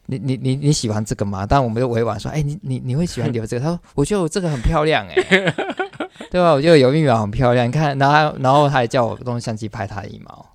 [0.06, 1.46] 你你你你喜欢这个吗？
[1.46, 3.64] 但我们就委婉说，哎、你你你会喜欢留这个？
[3.64, 5.14] 他说，我觉得我这个很漂亮、哎，
[6.30, 6.52] 对吧？
[6.52, 10.46] 我觉得有一苗很漂亮，你看，然后然后他还叫我用相机拍他的羽毛，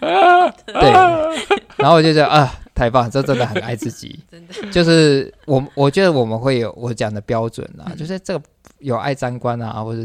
[0.66, 0.90] 对，
[1.76, 8.44] 然后我就觉得啊，太棒，这真的很爱自己， 真的，就是我我觉得我们会有我讲的标准啊，就是这个
[8.78, 10.02] 有爱沾光啊，或者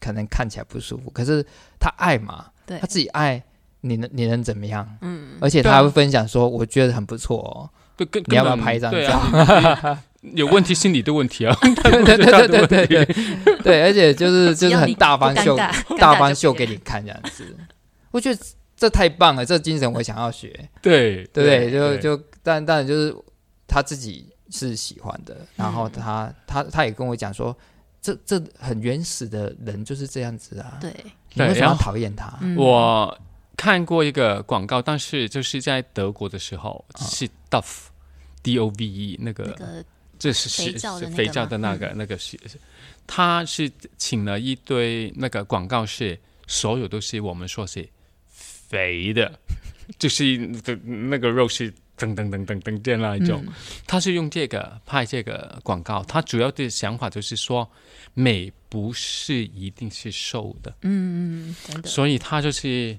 [0.00, 1.44] 可能看起来不舒服，可是
[1.78, 2.78] 他爱嘛，对。
[2.78, 3.42] 他，自己爱，
[3.82, 4.88] 你能你能怎么样？
[5.02, 7.68] 嗯，而且他还会分享说，我觉得很不错哦。
[8.26, 9.98] 你要不要拍一张照？
[10.34, 12.16] 有问题是你的问题啊 对对？
[12.16, 15.54] 对对对对而且就是就是很大方秀
[15.98, 17.44] 大方秀给你看这样子
[18.10, 18.40] 我觉得
[18.74, 23.14] 这太棒了这精神我想要学对对就就但但就是
[23.68, 27.54] 他自己是喜欢的然后他他他也跟我讲说
[28.00, 30.90] 这这很原始的人就是这样子啊对
[31.34, 33.14] 你为什么讨厌他我
[33.64, 37.86] 看过一个广告，但是就是在德国的时候是 Dove。
[38.42, 39.84] D O V E 那个，那个
[40.18, 42.38] 这是肥是皂的那个是肥皂的那个、那个是，
[43.06, 47.88] 他是请了一堆那个广告是所有都是我们说是
[48.28, 49.40] 肥的，
[49.98, 50.74] 就是那
[51.08, 53.42] 那个肉是噔噔噔噔噔这样那一种。
[53.46, 53.52] 嗯。
[53.86, 57.66] 他是用这个拍这个广告，他主要的想法就是说
[58.12, 62.98] 美不是一定是瘦的，嗯所以他就是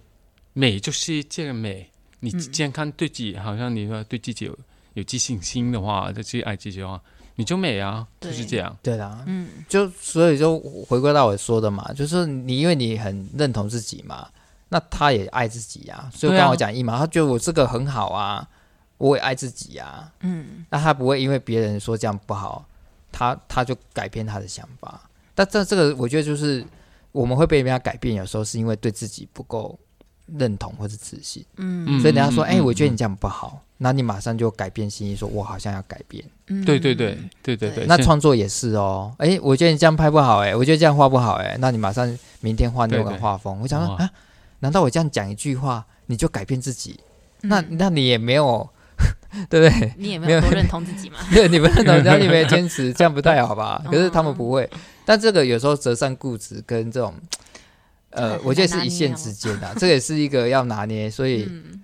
[0.57, 1.91] 美就是这个美，
[2.21, 2.39] 你嗯。
[2.51, 4.57] 健康对自己好像你说对自己有
[4.93, 6.99] 有自信心的话，就去爱自己的话，
[7.35, 8.75] 你就美啊，就是这样。
[8.81, 14.29] 对啦，嗯，就所以就回归到我说的嘛，就是你因为你很认同自己嘛，
[14.69, 18.47] 那他也爱自己啊，所以刚我讲一嘛，他觉得我这个很好啊，
[18.97, 22.65] 我也爱自己啊，嗯，那他不会因为别人说这样不好，
[23.11, 25.09] 他他就改变他的想法。
[25.35, 26.65] 但这这个我觉得就是
[27.11, 29.77] 我们会被人家改变，有时候是因为对自己不够
[30.37, 36.23] 认同或是自信，嗯所以人家说，哎、我觉得你这样不好，那你马上就改变心意，说我好像要改变。
[36.47, 42.07] 嗯对对对对对对，那创作也是哦，哎、我觉得你这样拍不好、哎，我觉得这样画不好、哎，那你马上
[42.41, 43.59] 明天换另外一对对个画风。
[43.61, 44.09] 我想说啊，
[44.59, 46.99] 难道我这样讲一句话你就改变自己？
[47.41, 48.67] 嗯那那你也没有，
[49.49, 49.93] 对不对？
[49.97, 51.17] 你也没有多认同自己嘛？
[51.31, 53.79] 对，你们认同，只要你没有坚持，这样不太好吧？
[53.85, 54.67] 哦可是他们不会，
[55.05, 57.13] 但这个有时候折善固执跟这种，
[58.15, 61.83] 呃，我觉得是一线之间的，这也是一个要拿捏，所以嗯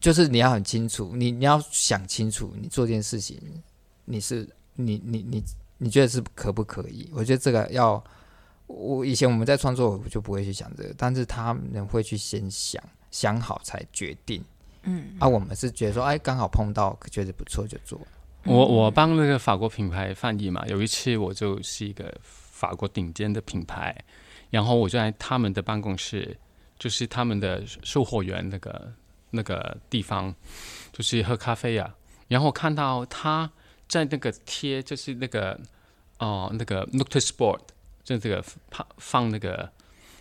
[0.00, 3.40] 就是你要很清楚，你你要想清楚，你做这件事情，
[4.04, 5.42] 你是你你你
[5.78, 7.08] 你觉得是可不可以？
[7.12, 8.02] 我觉得这个要，
[8.66, 14.42] 我以前我们在创作，我就不会去想这个，但是他们会去先想，想好才决定。
[14.82, 17.98] 嗯啊，我们是觉得说，哎，刚好碰到，觉得不错就做。
[18.42, 23.96] 我我帮那个法国品牌翻译嘛，有一次我就是一个法国顶尖的品牌，
[24.54, 26.38] 然后我就在他们的办公室，
[26.78, 28.92] 就是他们的售货员那个
[29.30, 30.32] 那个地方，
[30.92, 31.92] 就是喝咖啡啊，
[32.28, 33.50] 然后看到他
[33.88, 35.60] 在那个贴，就是那个
[36.20, 37.58] 哦、那个 notice board，
[38.04, 38.40] 就这个
[38.70, 39.68] 放放那个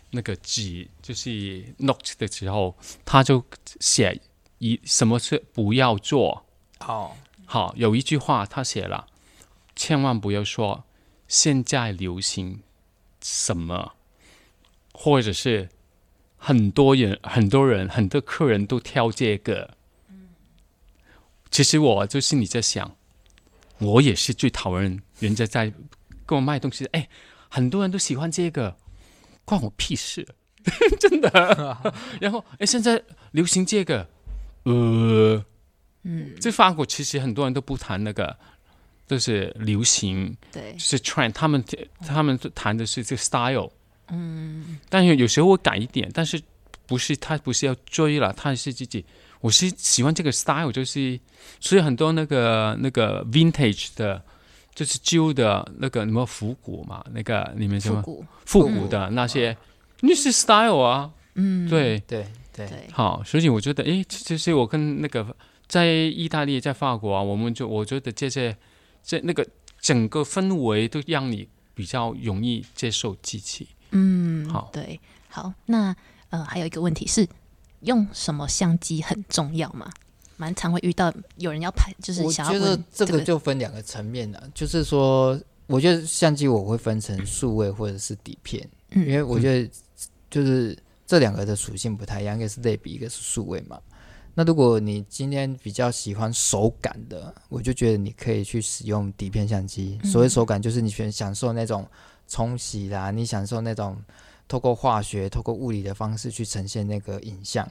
[0.09, 3.45] 那个纸，就是 note 的时候，他就
[3.79, 4.19] 写
[4.57, 6.43] 一什么是不要做。
[6.79, 7.15] 好，
[7.45, 9.05] 好，有一句话他写了，
[9.75, 10.85] 千万不要说
[11.27, 12.63] 现在流行
[13.21, 13.93] 什么，
[14.93, 15.67] 或者是
[16.37, 19.75] 很多人、很多人、很多客人都挑这个。
[21.51, 22.95] 其实我就心里在想，
[23.79, 25.71] 我也是最讨厌人家在
[26.25, 26.85] 跟我卖东西。
[26.87, 27.07] 哎，
[27.49, 28.75] 很多人都喜欢这个，
[29.45, 30.27] 关我屁事，
[30.99, 31.29] 真的。
[32.21, 34.07] 然后，哎，现在流行这个，
[34.63, 35.45] 呃。
[36.05, 38.37] 嗯，在法国，其实很多人都不谈那个，
[39.07, 41.63] 就是流行，对就，是 trend，他们
[42.05, 43.71] 他们谈的是这个 style，
[44.09, 46.41] 嗯，但是有时候我改一点，但是
[46.85, 49.03] 不是他不是要追了，他是自己，
[49.39, 51.19] 我是喜欢这个 style，就是
[51.59, 54.21] 所以很多那个那个 vintage 的，
[54.75, 58.01] 就是旧的那个什么复古嘛，那个你们什么
[58.45, 59.55] 复古，古的那些，
[60.01, 65.35] 那是 style 啊，嗯，对，对对对，好，所以我觉得，诶，其实我跟那个
[65.67, 68.55] 在意大利、在法国啊，我们就我觉得这些
[69.01, 69.47] 这那个
[69.79, 73.69] 整个氛围都让你比较容易接受机器。
[73.93, 75.95] 嗯，好对，好，那
[76.29, 77.27] 呃，还有一个问题是，
[77.81, 79.89] 用什么相机很重要吗？
[80.35, 89.69] 蛮常会遇到有人要拍，就是我想要觉得这个就分两个层面了，就是说，我觉得相机我会分成数位或者是底片，嗯因为我觉得
[90.31, 93.79] 就是这两个的属性不太一样，一个是类比，一个是数位嘛。
[94.33, 99.99] 那如果你今天比较喜欢手感的，我就觉得你可以去使用底片相机。
[100.03, 101.87] 嗯所谓手感，就是你选享受那种
[102.33, 103.95] 冲洗啦，你享受那种
[104.47, 107.69] 透过化学、透过物理的方式去呈现那个影像。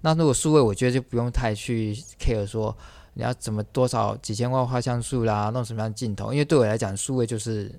[0.00, 2.76] 那如果数位，我觉得就不用太去 care 说
[3.12, 7.72] 你要怎么多少几千万画像素啦，弄什么样的镜头，因为对我来讲，数位就是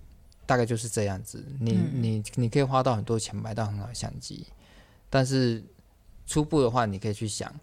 [0.46, 1.44] 大概就是这样子。
[1.60, 4.48] 你、嗯你你可以花到很多钱买到很好的相机，
[5.10, 5.62] 但是
[6.26, 7.54] 初步的话，你可以去想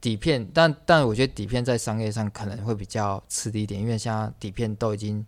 [0.00, 5.24] 底片，但但我觉得底片在商业上可能会比较吃力一点，因为现在底片都已经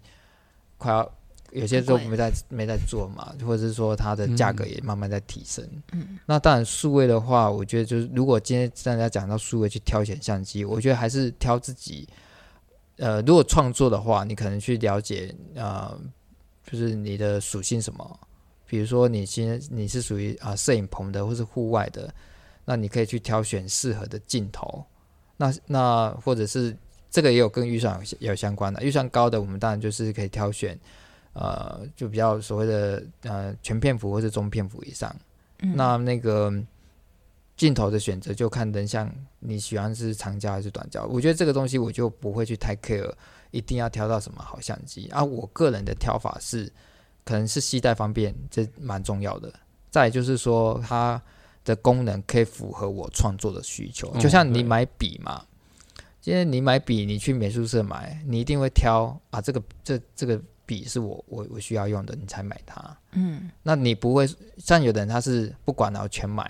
[0.78, 1.12] 快要
[1.52, 5.64] 有些都没在没在做嘛，或者是说它的价格也慢慢在提升。
[5.92, 12.08] 嗯那当然，数位的话，我觉得就是如果今天大家讲到数位去挑选相机，我觉得还是挑自己。
[12.96, 15.96] 呃，如果创作的话，你可能去了解呃，
[16.68, 18.20] 就是你的属性什么。
[18.66, 22.12] 比如说，你今天你是属于啊摄影棚的，或是户外的，
[22.64, 24.84] 那你可以去挑选适合的镜头。
[25.36, 26.76] 那那或者是
[27.08, 30.76] 这个也有跟预算有有相关的，预算高的，我们当然就是可以挑选
[31.38, 35.14] 呃，就比较所谓的呃全片幅或是中片幅以上。
[35.60, 36.52] 嗯那那个
[37.56, 43.12] 镜头的选择就看人像你喜欢是长焦还是短焦，我觉得这个东西我就不会去太 care，
[43.50, 45.22] 一定要挑到什么好相机啊。
[45.22, 46.72] 我个人的挑法是，
[47.24, 49.52] 可能是携带方便，这蛮重要的。
[49.90, 51.20] 再就是说它
[51.64, 55.44] 的功能可以符合我创作的需求，嗯就像你买笔嘛。
[56.20, 62.94] 今天你买笔，你去美术社买，你一定会挑啊，这个这这个笔是我我我需要用的，你才买它。
[63.12, 64.28] 嗯那你不会
[64.58, 66.44] 像有的人他是不管然后全买，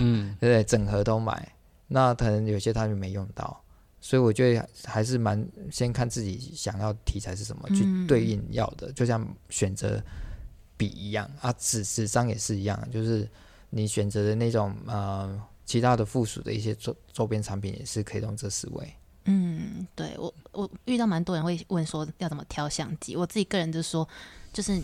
[0.00, 0.64] 嗯， 对不对？
[0.64, 1.52] 整盒都买，
[1.88, 3.62] 那可能有些他就没用到。
[4.00, 10.02] 所以我觉得还是蛮先看自己想要题材是什么，去嗯对应要的，就像选择
[10.78, 13.28] 笔一样啊，纸纸张也是一样，就是
[13.68, 18.92] 你选择的那种呃其他的附属的一些周周边产品也是可以用这思维。
[19.24, 24.08] 嗯，对我我遇到蛮多人会问说要怎么挑相机，我自己个人就说，
[24.52, 24.80] 就是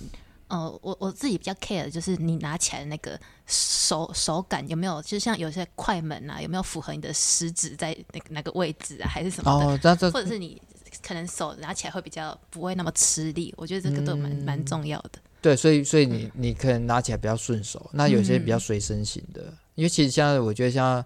[0.49, 10.61] 呃，我我自己比较 care 的就是你拿起来的那个手手感有没有，就像有些快门啊，有没有符合你的食指在那个那个位置啊，还是什么的，哦，那这或者是你
[11.03, 15.19] 可能手拿起来会比较不会那么吃力，我觉得这个都蛮嗯蛮重要的。
[15.41, 21.05] 对，所以所以你你可能拿起来比较顺手，那有些比较嗯随身型的，因为其实现在我觉得像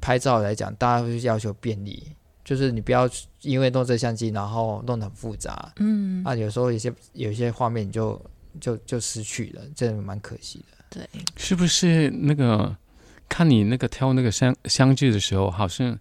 [0.00, 2.12] 拍照来讲，大家会要求便利，
[2.44, 3.08] 就是你不要
[3.42, 8.20] 因为弄这相机，然后弄得很复杂，嗯，啊，有时候有些有些画面你就
[8.60, 10.84] 就就失去了，真的蛮可惜的。
[10.90, 12.76] 对，是不是那个
[13.28, 15.96] 看你那个挑那个相相机的时候，好像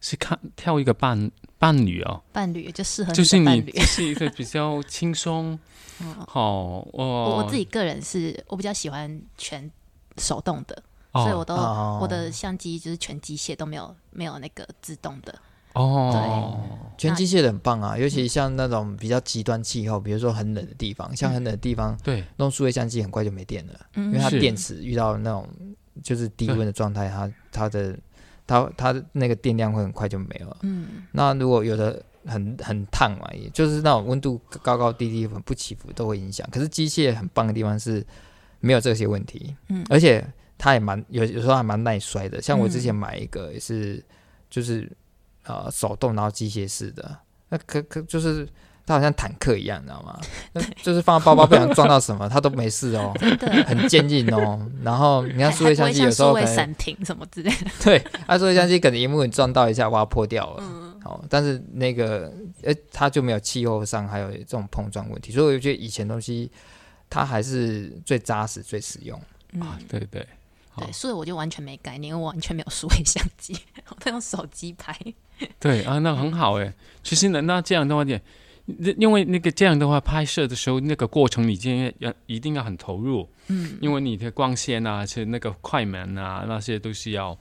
[0.00, 3.38] 是看挑一个伴伴侣哦，伴侣就适合你就是。
[3.38, 5.58] 你是一个比较轻松，
[6.00, 9.70] 嗯 好我哦，我自己个人是我比较喜欢全
[10.18, 11.22] 手动的，哦。
[11.22, 11.98] 所以我都、哦。
[12.02, 15.34] 我的相机就是全机械都没有没有那个自动的。
[15.74, 16.60] 哦，
[16.96, 25.48] 全机械的很棒啊，尤其像那种比较极端气候，比如说很冷的地方，像很冷的地方，对，弄数位相机很快就没电了，嗯因为它是电池遇到那种
[26.02, 27.98] 就是低温的状态，它它的
[28.46, 30.56] 它它的那个电量会很快就没了。
[30.62, 36.48] 嗯那如果有的很很烫嘛，也就是那种温度高高低低、很不起伏都会影响。
[36.50, 38.04] 可是机械很棒的地方是
[38.60, 40.24] 没有这些问题，嗯而且
[40.56, 42.40] 它也蛮有有时候还蛮耐摔的。
[42.40, 44.02] 像我之前嗯买一个也是，
[44.48, 44.90] 就是
[45.44, 47.16] 呃手动然后机械式的，
[47.48, 48.48] 那可可就是
[48.86, 50.20] 它好像坦克一样，你知道吗？
[50.82, 53.12] 就是放到包包不想撞到什么，它都没事哦，
[53.66, 54.60] 很坚硬哦。
[54.82, 60.62] 然后你看数位相机有时候会闪停什么之类的， 对，它数位相机可能荧幕你撞到一下，哇破掉了。
[60.62, 66.50] 嗯，好，但是那个，呃，它就没有气候上还有这种碰撞问题，所以我觉得以前东西
[67.08, 69.18] 它还是最扎实、最实用。
[69.60, 70.26] 啊嗯，对对，
[70.76, 73.56] 对，所以我就完全没概念，因为我完全没有数位相机，
[73.88, 74.94] 我都用手机拍。
[75.58, 76.72] 对啊，那很好哎。
[77.02, 78.22] 其实呢，那这样的话，点，
[78.98, 87.36] 因为那个这样的话，拍摄的时候那个过程，你今天要一定要很投入，嗯，因为你的光线啊，是那个快门啊，那些都是要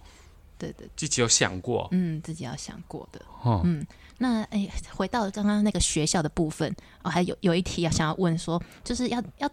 [0.58, 3.22] 对对，自己有想过嗯，自己要想过的。
[3.44, 3.62] 哦。
[3.64, 3.86] 嗯，
[4.18, 9.50] 那哎，回到刚刚那个学校的部分，哦，还有有一题要想要问说，就是要要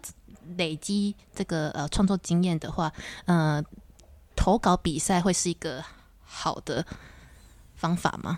[0.57, 2.91] 累积这个呃创作经验的话，
[3.25, 3.63] 呃，
[4.35, 5.81] 投稿比赛会是一个
[6.21, 6.85] 好的
[7.81, 8.37] 方法吗？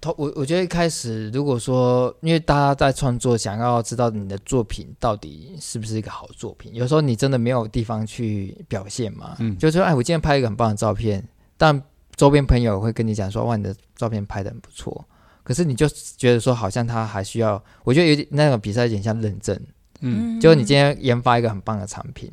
[0.00, 9.36] 投我我觉得一开始如果说，因为大家在创作，想要知道你的作品到底是不是一个好作品，有时候你真的没有地方去表现嘛。
[9.38, 11.22] 嗯就是说，哎，我今天拍一个很棒的照片，
[11.56, 11.80] 但
[12.16, 15.04] 周边朋友会跟你讲说，哇，你的照片拍的很不错。
[15.44, 19.56] 可是你就觉得说，好像他还需要，我觉得有点那种比赛有点像认证。
[20.00, 22.28] 嗯，就是你今天研发一个很棒的产品，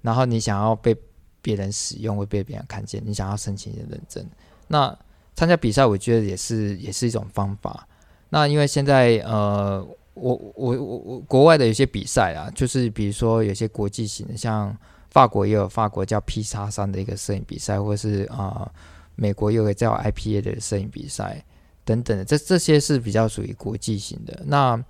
[0.00, 0.96] 然后你想要被
[1.40, 4.26] 别人使用，会被别人看见，你想要申请一个认证，
[4.66, 4.96] 那
[5.34, 7.86] 参加比赛，我觉得也是也是一种方法。
[8.30, 14.74] 那因为现在呃，我我我我国外的有些比赛啊，就是比如说有些国际型的，像
[15.10, 18.70] 法国也有法国叫 P 叉三的一个摄影比赛，或是啊、
[19.14, 21.44] 美国有个叫 IPA 的摄影比赛
[21.84, 24.42] 等等的，这这些是比较属于国际型的。
[24.46, 24.82] 那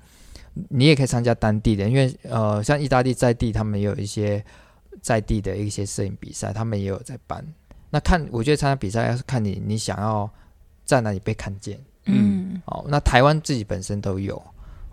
[0.69, 4.45] 你也可以参加当地的，因为呃，像意大利在地，他们也有一些
[5.01, 7.45] 在地的一些摄影比赛，他们也有在办。
[7.95, 10.29] 那看，我觉得参加比赛要是看你你想要
[10.83, 11.79] 在哪里被看见。
[12.07, 14.43] 嗯哦，那台湾自己本身都有。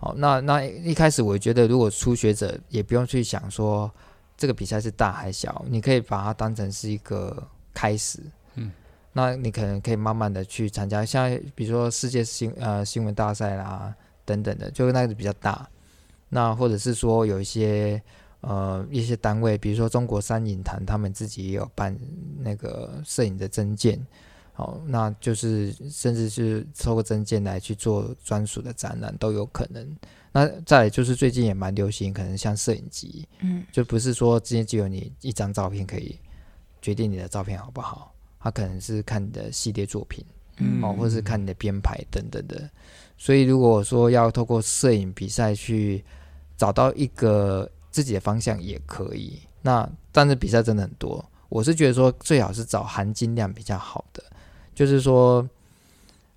[0.00, 3.90] 哦，那那一开始我觉得，如果初学者也不用去想说
[4.36, 8.20] 这个比赛是大还小，你可以把它当成是一个开始。
[8.56, 8.70] 嗯，
[9.14, 13.94] 那你可能可以慢慢的去参加，像比如说世界新呃新闻大赛啦
[14.26, 15.66] 等等的，就那个比较大。
[16.28, 18.00] 那或者是说有一些
[18.40, 21.96] 呃一些单位，比如说中国三影坛，他们自己也有办
[22.38, 24.00] 那个摄影的证件。
[24.56, 29.96] 哦，那就是甚至是透过证件来去做专属的展览都有可能。
[30.32, 36.18] 那再就是最近也蛮流行，可能像摄影机，嗯就不是说今天只有你一张照片可以
[36.82, 40.22] 决定你的照片好不好，他可能是看你的系列作品
[40.58, 42.68] 嗯哦，或者是看你的编排等等的。
[43.16, 46.04] 所以如果说要透过摄影比赛去
[46.58, 49.40] 找到一个自己的方向也可以。
[49.62, 54.22] 那但是比赛真的很多，我是觉得说最好是找含金量比较好的，
[54.74, 55.46] 就是说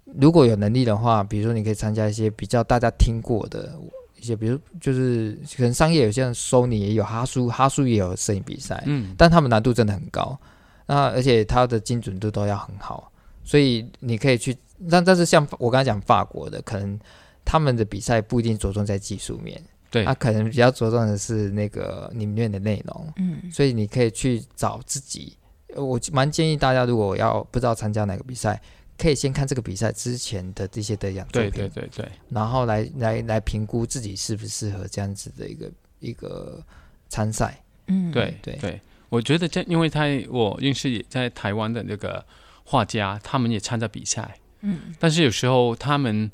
[0.05, 3.73] 如果有能力的话，比如说你可以参加一些比较大家听过的
[4.19, 10.37] 一些，比如就是可能商业有些人 Sony 也有，哈苏哈苏也有摄影比赛，嗯，但他们难度真的很高，
[10.85, 13.11] 那而且它的精准度都要很好，
[13.43, 14.55] 所以你可以去
[14.89, 16.99] 但但是像我刚才讲法国的，可能
[17.45, 19.61] 他们的比赛不一定着重在技术面，
[19.93, 25.37] 对他可能比较着重的是那个里面的内容，嗯所以你可以去找自己。
[25.75, 28.59] 呃我蛮建议大家，如果要不知道参加哪个比赛，
[28.97, 36.63] 可以先看这个比赛之前的这些得奖作对品，对对对，然后来来来评估自己适不适合这样子的一个一个
[37.09, 37.63] 参赛。
[37.87, 42.23] 嗯，对对对，我觉得这因为他我认识也在台湾的那个
[42.63, 46.31] 画家，他们也参加比赛，嗯但是有时候他们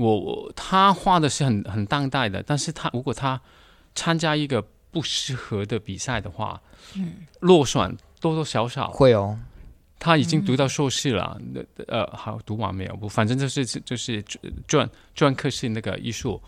[0.00, 3.40] 我我他画的是很很当代的，但是他如果他
[3.94, 6.60] 参加一个不适合的比赛的话，
[6.96, 8.90] 嗯落选多多少少。
[8.90, 9.38] 会哦，
[9.98, 12.96] 他已经读到硕士了，那、呃，好读完没有？
[12.96, 14.22] 不，反正就是就是
[14.66, 16.40] 专专科是那个艺术。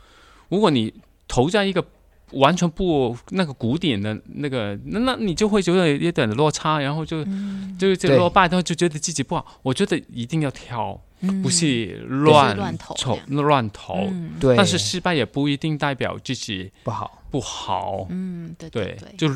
[0.48, 0.92] 如果你
[1.28, 1.84] 投在一个
[2.32, 9.60] 完全不那个古典的那个，那那你就会觉得有点落差，然后就、嗯就就对落败，然后就觉得自己不好。
[9.62, 14.10] 我觉得一定要挑，嗯不是乱乱投乱投。
[14.56, 17.22] 但是失败也不一定代表自己不好。
[17.30, 19.34] 不好，嗯，对对，对，就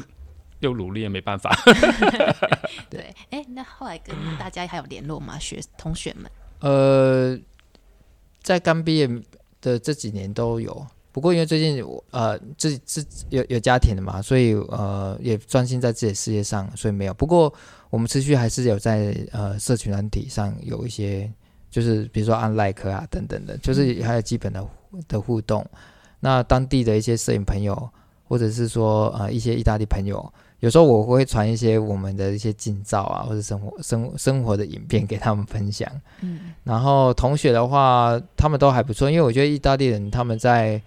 [0.61, 1.51] 又努力也没办法。
[2.90, 3.14] 对。
[3.30, 5.38] 哎，那后来跟大家还有联络吗？
[5.38, 6.30] 学同学们？
[6.61, 7.38] 呃，
[8.42, 9.09] 在刚毕业
[9.62, 10.86] 的这几年都有，
[11.16, 17.14] 不过因为最近我呃自自有有家庭了嘛，所以呃也专心在自己的事业上，所以没有。
[17.14, 17.50] 不过
[17.88, 21.32] 我们持续还是有在呃社群软体上有一些，
[21.70, 24.62] 就是比如说按 like 啊等等的，就是还有基本的
[25.08, 25.66] 的互动。
[26.20, 27.88] 那当地的一些摄影朋友，
[28.28, 35.90] 或者是说呃一些意大利朋友，有时候我会传一些我们的一些近照啊，或者生活生生活的影片给他们分享。
[36.20, 40.78] 嗯然后同学的话，他们都还不错，因为我觉得意大利人他们在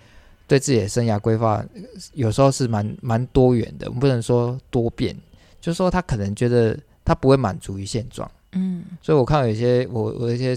[0.50, 1.82] 对自己的生涯规划，呃
[2.14, 5.16] 有时候是蛮蛮多元的，我们不能说多变，
[5.62, 8.84] 就是说他可能觉得他不会满足于现状，嗯。
[9.02, 10.56] 所以我看到有些我我有一些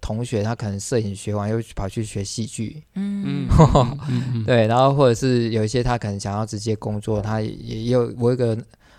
[0.00, 8.56] 同学，他可能摄影学完又跑去学戏剧， 嗯嗯对，然后或者是有一些他可能想要直接工作，他也也有我有一个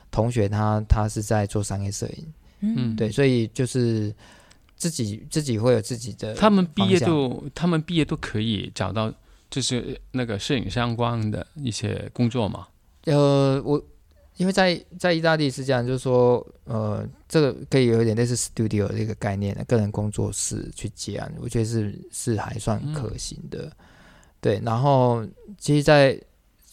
[0.10, 2.26] 同学他他是在做商业摄影，
[2.62, 4.12] 嗯，对，所以就是
[4.76, 9.14] 自己自己会有自己的他们毕业都，他们毕业都可以找到，
[9.56, 12.68] 就是那个摄影相关的一些工作嘛。
[13.06, 13.82] 呃，我
[14.36, 23.72] 因为在在意大利是这样，就是说，呃，这个可以有一点类似 studio 这个概念的个人工作室去接案，我觉得是是还算可行的。
[24.42, 25.26] 对，然后
[25.58, 26.20] 其实在，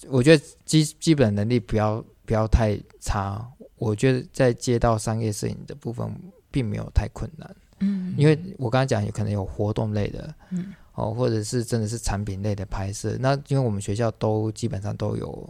[0.09, 6.13] 我觉得基基本能力不要不要太差，我觉得在接到商业摄影的部分
[6.51, 13.17] 并没有太困难，嗯，因为我刚才讲有可能有活动类的，嗯哦，或者是真的是产品类的拍摄。
[13.21, 15.49] 那因为我们学校都基本上都有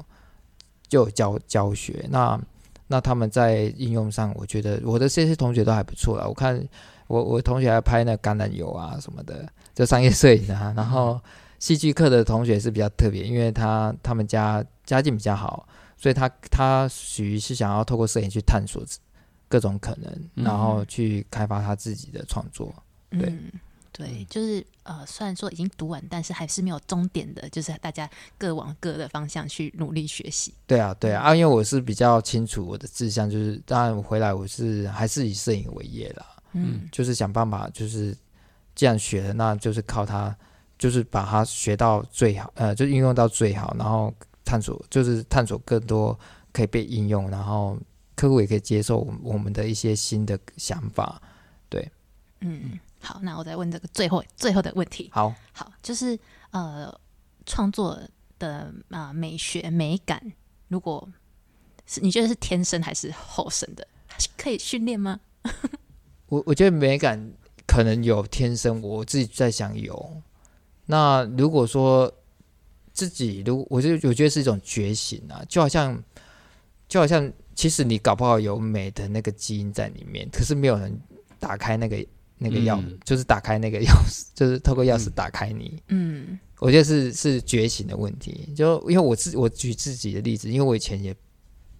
[0.88, 2.40] 就有教教学，那
[2.86, 6.26] 那他们在应用上，我觉得我的这些同学都还不错啦。
[6.26, 6.62] 我看
[7.07, 10.72] 我我同学还拍那橄榄油啊什么的，就商业摄影啊。
[10.76, 11.20] 然后
[11.59, 15.66] 戏剧课的同学是比较特别，因为他他们家家境比较好，
[15.97, 18.84] 所以他他属于是想要透过摄影去探索
[19.49, 22.74] 各种可能，嗯然后去开发他自己的创作。
[23.11, 23.53] 对嗯，
[23.93, 30.55] 对，就是呃，虽然说已经读完，但是还是没有终点的，就是大家各往各的方向去努力学习。
[30.66, 36.88] 对啊，对啊，啊，因为我是比较清楚我的志向，就是当然我回来我是还是以摄影为业啦，嗯。
[36.90, 38.16] 就是想办法，就是
[38.74, 40.34] 既然学了，那就是靠它，
[40.78, 44.12] 就是把它学到最好，呃，就应用到最好，然后
[44.43, 46.18] 探索，就是探索更多
[46.51, 47.78] 可以被应用，然后
[48.16, 51.20] 客户也可以接受我们我们的一些新的想法。
[51.68, 51.86] 对。
[52.40, 55.11] 嗯，好，那我再问这个最后最后的问题。
[55.13, 56.19] 好，好，就是
[56.53, 56.97] 呃，
[57.45, 58.01] 创作
[58.39, 60.33] 的啊、美学美感，
[60.69, 61.07] 如果
[61.85, 63.87] 是你觉得是天生还是后生的，
[64.39, 65.21] 可以训练吗？
[66.29, 67.33] 我我觉得美感
[67.67, 70.23] 可能有天生，我自己在想有。
[70.87, 72.13] 那如果说
[72.93, 76.01] 自己，如我就我觉得是一种觉醒啊，就好像
[76.89, 80.97] 就好像，其实你搞不好有美的那个基因在里面，可是没有人
[81.39, 81.97] 打开那个
[82.43, 85.80] 那个钥，嗯就是打开那个钥匙， 就是透过钥匙打开你。
[85.88, 88.53] 嗯我觉得是是觉醒的问题。
[88.55, 91.14] 就因为我自我举自己的例子，因为我以前也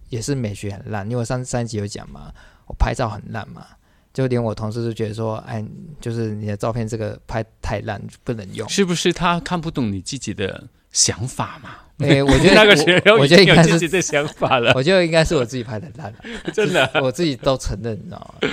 [0.09, 2.33] 也是美学很烂，因为我上上一集有讲嘛，
[2.67, 3.65] 我拍照很烂嘛，
[4.13, 5.65] 就连我同事都觉得说，哎，
[6.01, 8.67] 就是你的照片这个拍太烂，不能用。
[8.67, 11.71] 是不是他看不懂你自己的想法嘛？
[11.99, 12.61] 哎，我觉得
[13.15, 16.17] 我觉得应该是，自己的想法了，我觉得应该是我自己拍的烂了，
[16.51, 16.89] 真的。
[17.01, 18.49] 我自己都承认，你知道吗？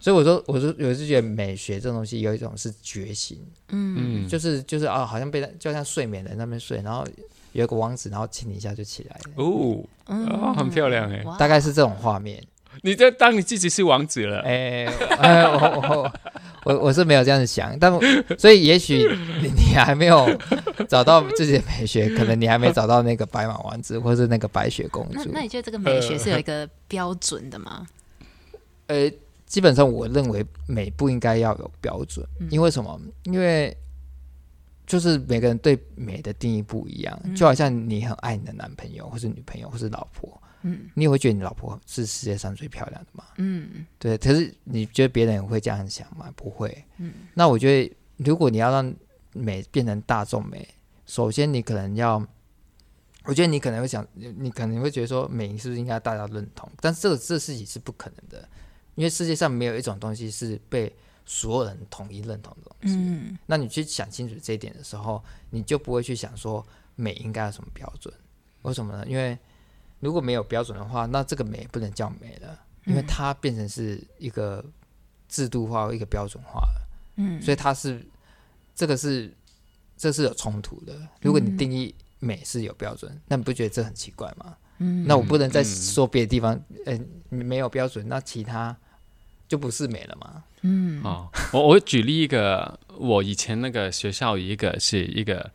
[0.00, 3.38] 所以我说，我说，我是觉得美学这种东西有一种是觉醒，
[3.70, 7.04] 嗯嗯，就是就是啊，好像被就像睡眠人那边睡，然后
[7.52, 9.42] 有一个王子，然后亲你一下就起来了。
[9.44, 12.42] 哦，嗯哦很漂亮哎大概是这种画面。
[12.82, 14.86] 你就当你自己是王子了，哎、
[15.18, 15.58] 哎我
[15.88, 16.12] 我
[16.64, 17.92] 我我是没有这样子想，但
[18.38, 19.08] 所以也许
[19.42, 20.28] 你你还没有
[20.88, 25.30] 找到自己的美学，可能你还没找到那个白马王子或是那个白雪公主。
[25.32, 27.86] 那那你觉得这个美学是有一个标准的吗？
[28.88, 29.10] 呃，
[29.46, 33.00] 基本上我认为美不应该要有标准，因为什么？
[33.24, 33.74] 因为
[34.86, 43.24] 就是每个人对美的定义不一样，就好像你很爱你的男朋友，或是女朋友，或是老婆，嗯你也会觉得你老婆是世界上最漂亮的嘛？
[43.36, 46.32] 嗯对，可是你觉得别人会这样想吗？
[46.34, 46.84] 不会。
[46.98, 48.94] 嗯那我觉得，如果你要让
[49.32, 50.66] 美变成大众美，
[51.06, 52.16] 首先你可能要，
[53.24, 56.70] 我觉得你可能会想，你可能会觉得说，美是不是应该大家认同？
[56.80, 58.48] 但是这个这事情是不可能的，
[58.94, 60.90] 因为世界上没有一种东西是被
[61.26, 62.96] 所有人统一认同的东西。
[62.96, 68.14] 嗯那你去想清楚这一点的时候，你就不会去想说美应该有什么标准？
[68.62, 69.04] 为什么呢？
[69.06, 69.38] 因为
[70.04, 74.62] 如果没有标准的话，那这个美不能叫美了，因为嗯它变成是一个
[75.28, 76.86] 制度化、一个标准化了，
[77.16, 78.04] 嗯，所以它是
[78.74, 79.32] 这个是
[79.96, 80.94] 这是有冲突的。
[81.22, 84.54] 如果你定义美是有标准，那你不觉得这很奇怪吗？
[84.78, 86.98] 嗯那我不能再嗯说别的地方，呃，
[87.30, 88.76] 你没有标准，那其他
[89.48, 90.44] 就不是美了吗？
[90.62, 95.50] 嗯哦，我我举例一个，我以前那个学校有一个是一个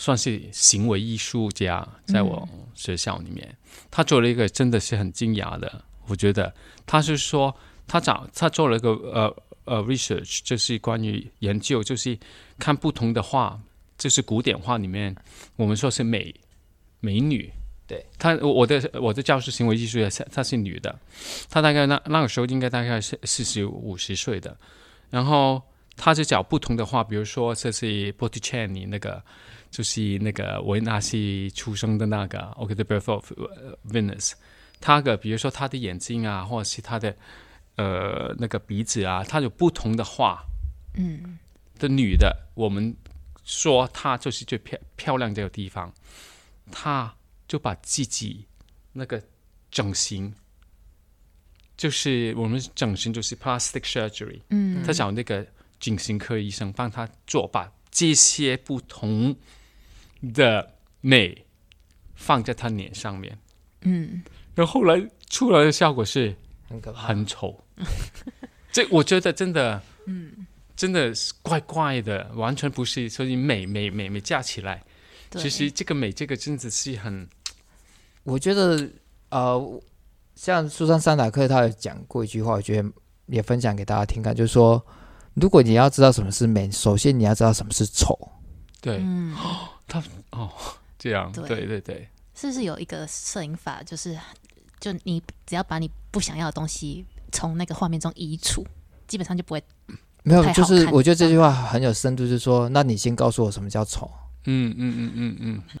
[0.00, 3.54] 算是行为艺术家，在我学校里面，
[3.90, 6.54] 他做了一个真的是很惊讶的，我觉得
[6.86, 7.54] 他是说
[7.86, 9.36] 他找他做了一个呃
[9.66, 12.18] 呃 research，就是关于研究，就是
[12.58, 13.60] 看不同的画，
[13.98, 15.14] 就是古典画里面，
[15.56, 16.34] 我们说是美
[17.00, 17.52] 美女。
[17.86, 20.98] 对，他我我的我的教师行为艺术家，她是女的，
[21.50, 24.56] 她大概那那个时候应该大概是四十五十岁的，
[25.10, 25.60] 然后
[25.96, 29.20] 她就找不同的画，比如说这是 Botticelli 那个，
[29.70, 33.32] 就是那个维纳西出生的那个，OK，The Birth of
[33.88, 34.32] Venus，
[34.80, 37.16] 他的比如说他的眼睛啊，或者是他的
[37.76, 40.44] 呃那个鼻子啊，他有不同的画
[40.94, 41.38] 嗯
[41.78, 42.94] 的女的，我们
[43.44, 45.92] 说她就是最漂漂亮这个地方，
[46.70, 47.14] 她
[47.48, 48.44] 就把自己
[48.92, 49.22] 那个
[49.70, 50.34] 整形，
[51.76, 54.82] 就是我们整形就是 plastic surgery，嗯。
[54.84, 55.46] 他找那个
[55.78, 59.34] 整形科医生帮他做，把这些不同
[60.34, 61.44] 的美
[62.14, 63.38] 放在他脸上面，
[63.82, 64.22] 嗯
[64.54, 66.34] 然后后来出来的效果是
[66.68, 67.08] 很可怕。
[67.08, 67.58] 很丑。
[68.72, 70.46] 这我觉得真的，嗯，
[70.76, 74.82] 真的是怪怪的，完全不是所以美美美美架起来。
[75.32, 77.26] 其实这个美，这个真的是很
[78.24, 78.88] 我觉得
[79.30, 79.80] 呃，
[80.34, 82.88] 像苏珊·桑塔克他有讲过一句话，我觉得
[83.26, 84.84] 也分享给大家听看，就是说，
[85.34, 88.18] 如果你要知道什么是美，首先你要知道什么是丑。
[88.80, 89.34] 对、嗯，
[90.30, 90.50] 哦，
[90.98, 94.16] 这样，对对对对，是不是有一个摄影法，就是
[94.78, 98.66] 就你只要把你不想要的东西从那个画面中移除，
[99.06, 99.62] 基本上就不会。
[100.22, 104.10] 没有就是我觉得这句话很有深度，就是说，那你先告诉我什么叫丑。
[104.44, 105.80] 嗯嗯嗯嗯嗯，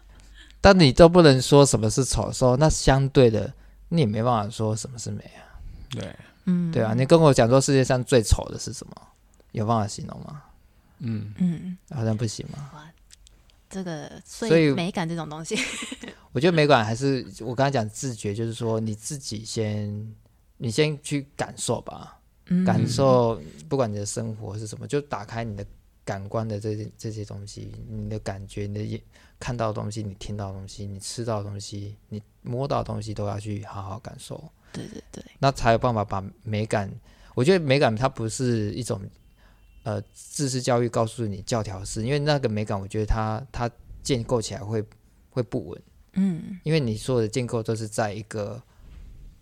[0.62, 3.52] 但你都不能说什么是丑的时候，那相对的，
[3.90, 5.44] 你也没办法说什么是美啊，
[5.90, 6.94] 对，嗯，对啊。
[6.94, 8.94] 你跟我讲说世界上最丑的是什么，
[9.52, 10.42] 有办法形容吗？
[11.00, 12.70] 嗯嗯，好像不行嘛。
[13.70, 15.56] 这个所所以以美感这种东西，
[16.32, 20.14] 我觉得美感还是我刚才讲自觉，就是说你自己先，
[20.56, 25.64] 你先去感受吧，嗯感受，不管你的生活是什么，就打开你的
[26.04, 29.00] 感官的这些这些东西，你的感觉，你的眼
[29.38, 34.42] 看到的东西，你听到的东西，你吃到的东西，你摸到的东西，都要去好好感受，
[34.72, 36.90] 对对对，那才有办法把美感。
[37.36, 39.00] 我觉得美感它不是一种
[39.82, 43.70] 呃知识教育告诉你教条式，因为那个美感，我觉得它它
[44.02, 44.84] 建构起来会
[45.30, 45.82] 会不稳。
[46.14, 48.60] 嗯因为你所有的建构都是在一个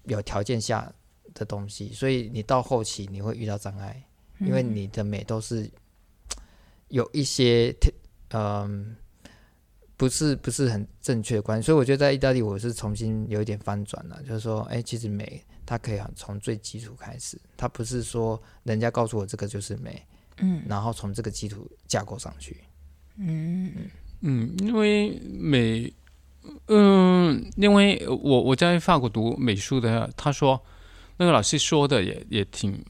[0.05, 0.93] 有条件下
[1.35, 4.03] 的东西，所以你到后期你会遇到障碍，
[4.41, 5.71] 因为你的美都是
[6.89, 7.75] 有一些
[8.31, 8.95] 嗯、
[9.97, 20.07] 不是不是很正确的观念，所以我觉得在意大利我是重新有一点翻转了，就是说，哎，其实美它可以从最基础开始，它不是说人家告诉我这个就是美，
[20.41, 22.57] 嗯然后从这个基础架构上去。
[23.17, 23.73] 嗯
[24.21, 25.93] 嗯，因为美，
[26.67, 30.61] 嗯，因为我我在法国读美术的，他说
[31.17, 32.85] 那个老师说的也也挺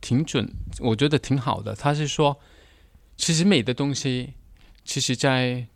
[0.00, 0.48] 挺准，
[0.80, 1.74] 我觉得挺好的。
[1.74, 2.38] 他是说，
[3.16, 4.34] 其实美的东西，
[4.84, 5.66] 其实在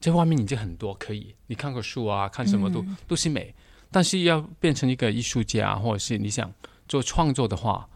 [0.00, 3.54] 在外面已经很多可以，你看个书啊，看什么都、嗯都是美，
[3.90, 6.52] 但是要变成一个艺术家，或者是你想
[6.88, 7.88] 做创作的话，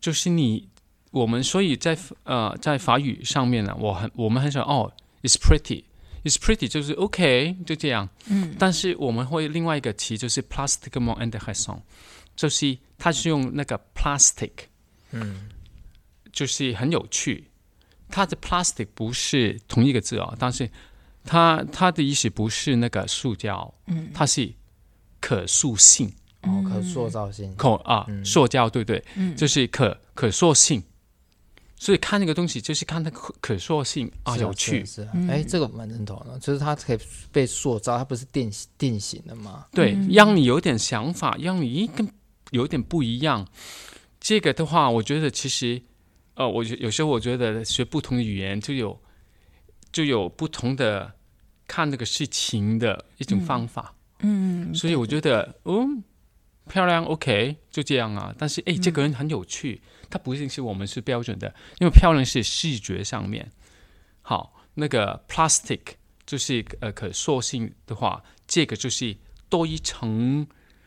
[0.00, 0.68] 就是你
[1.12, 4.90] 我们所以在呃在法语上面呢，我很我们很少哦
[5.22, 8.56] ，is pretty，it's pretty 就是 OK 就这样，嗯。
[8.58, 11.80] 但是我们会另外一个词就是 plastiquement intéressant，
[12.34, 14.50] 就是它是用那个 plastic，
[15.12, 15.48] 嗯。
[16.32, 17.44] 就是很有趣。
[18.08, 20.68] 它的 plastic 不是同一个字哦，但是
[21.24, 24.10] 它它的意思不是那个塑胶，嗯。
[24.14, 24.50] 它是
[25.20, 26.10] 可塑性，
[26.40, 28.24] 哦，可塑造性，可啊，嗯。
[28.24, 29.04] 塑胶对不对？
[29.14, 29.36] 嗯。
[29.36, 30.82] 就是可可塑性。
[31.82, 34.84] 所以看那个东西就是看它可可塑性啊，有趣。
[34.86, 36.98] 是啊，嗯哎，这个我蛮认同的，就是它可以
[37.32, 39.66] 被塑造，它不是定定型的嘛。
[39.72, 42.08] 对，嗯让你有点想法，让你跟
[42.52, 43.44] 有点不一样。
[44.20, 45.82] 这个的话，我觉得其实，
[46.34, 48.96] 呃，我觉有时候我觉得学不同的语言就有
[49.90, 51.12] 就有不同的
[51.66, 53.92] 看那个事情的一种方法。
[54.20, 56.00] 嗯，所以我觉得，嗯，
[56.68, 58.34] 漂亮，OK，就这样啊。
[58.38, 63.50] 但是，哎，这个人很有趣，他不一定是我们是标准的，因为漂亮是视觉上面。
[64.22, 65.80] 好，那个 plastic
[66.24, 69.16] 就是呃可塑性的话，这个就是
[69.48, 70.46] 多一层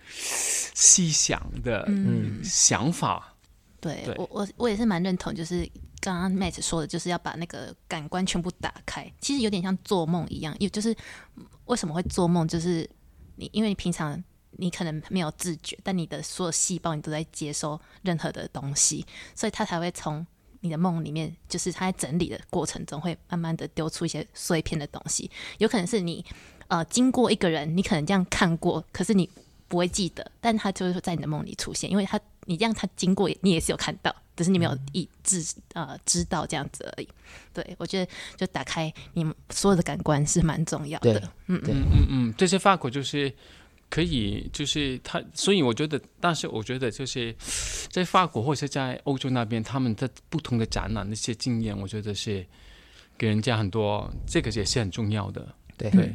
[0.09, 3.35] 细想的嗯想法。
[3.81, 5.69] 对对我我我也是蛮认同，就是
[5.99, 10.91] 刚刚 Matt 说的，就是要把那个感官全部打开，其实有点像做梦一样，也就是
[11.35, 12.89] 嗯为什么会做梦，就是
[13.35, 14.23] 你因为你平常
[14.57, 20.25] 你可能没有自觉，但你的所有细胞你都在接收任何的东西，所以它才会从
[20.61, 25.29] 你的梦里面，就是它在整理的过程中，会慢慢的丢出一些碎片的东西，
[25.59, 26.25] 有可能是你
[26.67, 29.29] 呃经过一个人，你可能这样看过，可是你
[29.67, 35.43] 不会记得，但他就是在你的梦里出现，因为他你这样他经过，你也是有看到，只是你没有意知
[35.73, 37.07] 呃知道这样子而已。
[37.53, 41.19] 对我觉得就打开你们所有的感官是蛮重要的。
[41.47, 43.33] 嗯嗯嗯嗯，这些法国就是
[43.95, 47.33] 可以，就是他，所以我觉得，但是我觉得就是
[47.89, 52.45] 在法国或者是在欧洲那边，他们的不同的展览那些经验，我觉得是
[53.17, 55.47] 给人家很多，这个也是很重要的。
[55.77, 56.13] 对对，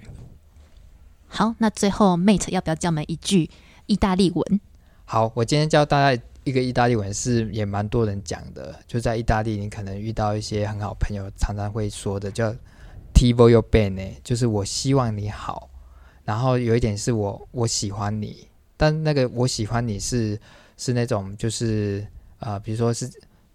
[1.27, 3.49] 好，那最后 Mate 要不要教我们一句
[3.87, 4.61] 意大利文？
[5.07, 12.53] 好，我今天教大家一个意大利文是也蛮多人讲的，就在意大利，你可能遇到一些很好朋友，常常会说的叫
[13.15, 15.70] “ti voglio bene”，就是我希望你好。
[16.31, 20.39] 然后有一点是我我喜欢你，但那个我喜欢你是
[20.77, 22.07] 是那种就是
[22.39, 23.11] 呃，比如说是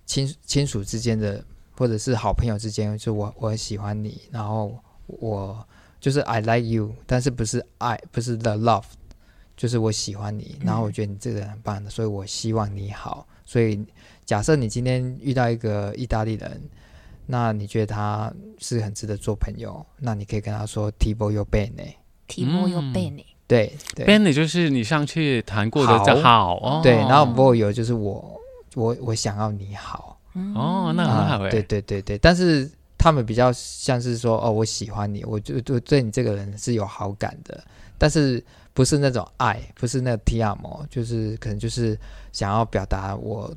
[0.06, 1.42] 亲亲属之间的，
[1.78, 5.66] 或者是好朋友之间，就我我很喜欢你，然后我
[6.02, 8.84] 就是 I like you，但是不是爱，不是 the love，
[9.56, 13.26] 就是我喜欢你，然后我觉得你这个人很棒的，所以我希望你好。
[13.46, 13.86] 所以
[14.26, 16.62] 假设你今天遇到一个意大利人，
[17.26, 21.94] 那你觉得他是很值得做朋友，那你可以跟他说 “ti voglio bene”。
[22.28, 23.26] 提莫又贝呢？
[23.48, 26.04] 对对，Benny 就是你上去谈过的好。
[26.06, 28.42] 这好哦，对，然后 voglio 就是我
[28.74, 30.20] 我我想要你好。
[30.54, 37.64] 哦，那很好哎、啊对对对对，但是他们比较像是说哦，我喜欢你，我就就对你这个人是有好感的，
[37.98, 41.98] 但是不是那种爱，不是那个 amo，就是可能就是
[42.34, 43.50] 想要表达我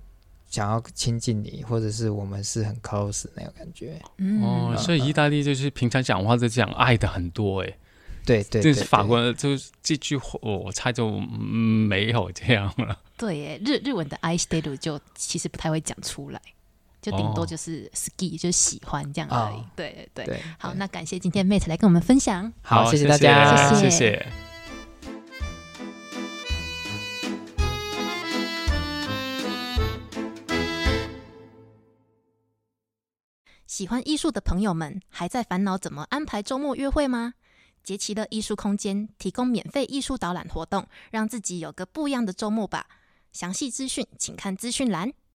[0.48, 4.00] 想要亲近你，或者是我们是很 close 的那种感觉。
[4.18, 7.76] 嗯，哦，所以意大利就是平常讲话就讲爱的很多哎，对
[8.28, 13.00] 对对这是法对国人就是这句话，我我猜就嗯没有这样了。
[13.16, 16.38] 对耶，日日文的 I stay 就其实不太会讲出来，
[17.00, 19.56] 就顶多哦就是 ski 就是喜欢这样而已。
[19.56, 22.52] 哦对对对，好，那感谢今天 Mate 来跟我们分享。
[22.60, 24.26] 好，谢谢大家，谢谢谢。
[33.66, 37.32] 喜欢艺术的朋友们，还在烦恼怎么安排周末约会吗？
[37.88, 42.86] 杰奇的艺术空间提供免费艺术导览活动，让自己有个不一样的周末吧。
[43.32, 45.10] 详细资讯请看资讯栏。